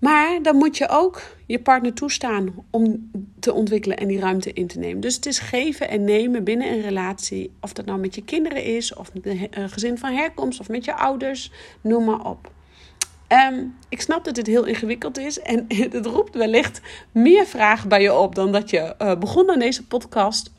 Maar 0.00 0.42
dan 0.42 0.56
moet 0.56 0.76
je 0.76 0.88
ook 0.88 1.22
je 1.46 1.60
partner 1.60 1.94
toestaan 1.94 2.54
om 2.70 3.10
te 3.40 3.52
ontwikkelen 3.52 3.96
en 3.96 4.08
die 4.08 4.20
ruimte 4.20 4.52
in 4.52 4.66
te 4.66 4.78
nemen. 4.78 5.00
Dus 5.00 5.14
het 5.14 5.26
is 5.26 5.38
geven 5.38 5.88
en 5.88 6.04
nemen 6.04 6.44
binnen 6.44 6.72
een 6.72 6.80
relatie. 6.80 7.52
Of 7.60 7.72
dat 7.72 7.84
nou 7.84 7.98
met 7.98 8.14
je 8.14 8.24
kinderen 8.24 8.64
is, 8.64 8.94
of 8.94 9.14
met 9.14 9.26
een 9.26 9.50
eh, 9.50 9.64
gezin 9.68 9.98
van 9.98 10.12
herkomst, 10.12 10.60
of 10.60 10.68
met 10.68 10.84
je 10.84 10.94
ouders, 10.94 11.52
noem 11.80 12.04
maar 12.04 12.24
op. 12.24 12.50
Um, 13.52 13.76
ik 13.88 14.00
snap 14.00 14.24
dat 14.24 14.34
dit 14.34 14.46
heel 14.46 14.64
ingewikkeld 14.64 15.18
is 15.18 15.40
en 15.40 15.64
het 15.90 16.06
roept 16.06 16.34
wellicht 16.34 16.80
meer 17.12 17.46
vragen 17.46 17.88
bij 17.88 18.02
je 18.02 18.14
op 18.14 18.34
dan 18.34 18.52
dat 18.52 18.70
je 18.70 18.94
uh, 18.98 19.18
begon 19.18 19.50
aan 19.50 19.58
deze 19.58 19.86
podcast. 19.86 20.50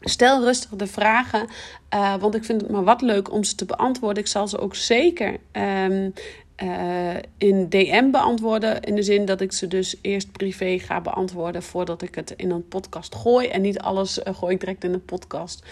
Stel 0.00 0.42
rustig 0.42 0.70
de 0.70 0.86
vragen, 0.86 1.46
uh, 1.94 2.14
want 2.14 2.34
ik 2.34 2.44
vind 2.44 2.60
het 2.60 2.70
maar 2.70 2.84
wat 2.84 3.00
leuk 3.00 3.32
om 3.32 3.44
ze 3.44 3.54
te 3.54 3.64
beantwoorden. 3.64 4.22
Ik 4.22 4.28
zal 4.28 4.48
ze 4.48 4.58
ook 4.58 4.74
zeker 4.74 5.36
um, 5.52 6.12
uh, 6.62 7.14
in 7.38 7.68
DM 7.68 8.10
beantwoorden. 8.10 8.82
In 8.82 8.94
de 8.94 9.02
zin 9.02 9.24
dat 9.24 9.40
ik 9.40 9.52
ze 9.52 9.68
dus 9.68 9.96
eerst 10.00 10.32
privé 10.32 10.78
ga 10.78 11.00
beantwoorden 11.00 11.62
voordat 11.62 12.02
ik 12.02 12.14
het 12.14 12.34
in 12.36 12.50
een 12.50 12.68
podcast 12.68 13.14
gooi. 13.14 13.48
En 13.48 13.60
niet 13.60 13.78
alles 13.78 14.18
uh, 14.18 14.34
gooi 14.34 14.54
ik 14.54 14.60
direct 14.60 14.84
in 14.84 14.92
een 14.92 15.04
podcast. 15.04 15.64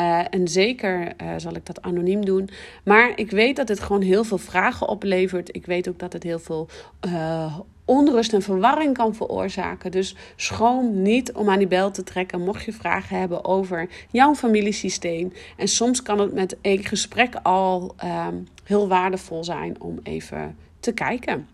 Uh, 0.00 0.24
en 0.30 0.48
zeker 0.48 1.12
zal 1.36 1.54
ik 1.54 1.66
dat 1.66 1.82
anoniem 1.82 2.24
doen. 2.24 2.48
Maar 2.84 3.12
ik 3.14 3.30
weet 3.30 3.56
dat 3.56 3.68
het 3.68 3.80
gewoon 3.80 4.02
heel 4.02 4.24
veel 4.24 4.38
vragen 4.38 4.88
oplevert. 4.88 5.54
Ik 5.56 5.66
weet 5.66 5.88
ook 5.88 5.98
dat 5.98 6.12
het 6.12 6.22
heel 6.22 6.38
veel 6.38 6.68
onrust 7.86 8.32
en 8.32 8.42
verwarring 8.42 8.96
kan 8.96 9.14
veroorzaken. 9.14 9.90
Dus 9.90 10.16
schroom 10.36 11.02
niet 11.02 11.32
om 11.32 11.50
aan 11.50 11.58
die 11.58 11.66
bel 11.66 11.90
te 11.90 12.02
trekken 12.02 12.40
mocht 12.40 12.64
je 12.64 12.72
vragen 12.72 13.18
hebben 13.18 13.44
over 13.44 13.88
jouw 14.10 14.34
familiesysteem. 14.34 15.32
En 15.56 15.68
soms 15.68 16.02
kan 16.02 16.18
het 16.18 16.32
met 16.32 16.56
een 16.62 16.84
gesprek 16.84 17.34
al 17.42 17.94
um, 18.04 18.48
heel 18.64 18.88
waardevol 18.88 19.44
zijn 19.44 19.80
om 19.80 20.00
even 20.02 20.56
te 20.80 20.92
kijken. 20.92 21.48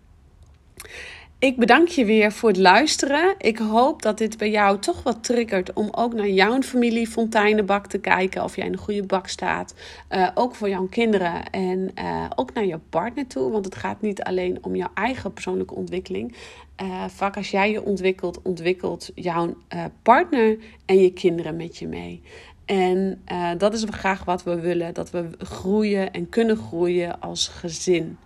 Ik 1.43 1.57
bedank 1.57 1.89
je 1.89 2.05
weer 2.05 2.33
voor 2.33 2.49
het 2.49 2.59
luisteren. 2.59 3.35
Ik 3.39 3.59
hoop 3.59 4.03
dat 4.03 4.19
dit 4.19 4.39
bij 4.39 4.51
jou 4.51 4.79
toch 4.79 5.03
wat 5.03 5.25
triggert 5.25 5.73
om 5.73 5.89
ook 5.91 6.15
naar 6.15 6.29
jouw 6.29 6.63
familie 6.63 7.07
fonteinenbak 7.07 7.87
te 7.87 7.99
kijken. 7.99 8.45
Of 8.45 8.57
jij 8.57 8.67
in 8.67 8.73
een 8.73 8.79
goede 8.79 9.07
bak 9.07 9.29
staat. 9.29 9.75
Uh, 10.11 10.29
ook 10.35 10.55
voor 10.55 10.69
jouw 10.69 10.87
kinderen 10.87 11.51
en 11.51 11.91
uh, 11.99 12.25
ook 12.35 12.53
naar 12.53 12.65
jouw 12.65 12.81
partner 12.89 13.27
toe. 13.27 13.51
Want 13.51 13.65
het 13.65 13.75
gaat 13.75 14.01
niet 14.01 14.23
alleen 14.23 14.59
om 14.61 14.77
jouw 14.77 14.91
eigen 14.95 15.33
persoonlijke 15.33 15.75
ontwikkeling. 15.75 16.37
Uh, 16.83 17.05
vaak 17.09 17.37
als 17.37 17.51
jij 17.51 17.71
je 17.71 17.85
ontwikkelt, 17.85 18.43
ontwikkelt 18.43 19.11
jouw 19.15 19.57
partner 20.03 20.59
en 20.87 20.99
je 20.99 21.13
kinderen 21.13 21.57
met 21.57 21.79
je 21.79 21.87
mee. 21.87 22.23
En 22.65 23.23
dat 23.59 23.75
is 23.75 23.85
graag 23.91 24.25
wat 24.25 24.43
we 24.43 24.61
willen. 24.61 24.95
Dat 24.95 25.11
we 25.11 25.29
groeien 25.39 26.13
en 26.13 26.29
kunnen 26.29 26.57
groeien 26.57 27.21
als 27.21 27.49
gezin. 27.49 28.19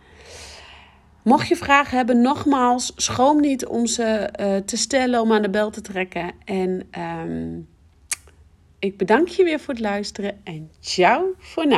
Mocht 1.26 1.48
je 1.48 1.56
vragen 1.56 1.96
hebben, 1.96 2.20
nogmaals, 2.20 2.92
schroom 2.96 3.40
niet 3.40 3.66
om 3.66 3.86
ze 3.86 4.30
uh, 4.40 4.56
te 4.56 4.76
stellen, 4.76 5.20
om 5.20 5.32
aan 5.32 5.42
de 5.42 5.50
bel 5.50 5.70
te 5.70 5.80
trekken. 5.80 6.32
En 6.44 6.88
um, 6.98 7.68
ik 8.78 8.96
bedank 8.96 9.28
je 9.28 9.44
weer 9.44 9.60
voor 9.60 9.74
het 9.74 9.82
luisteren 9.82 10.40
en 10.44 10.70
ciao 10.80 11.34
voor 11.38 11.66
nu. 11.66 11.76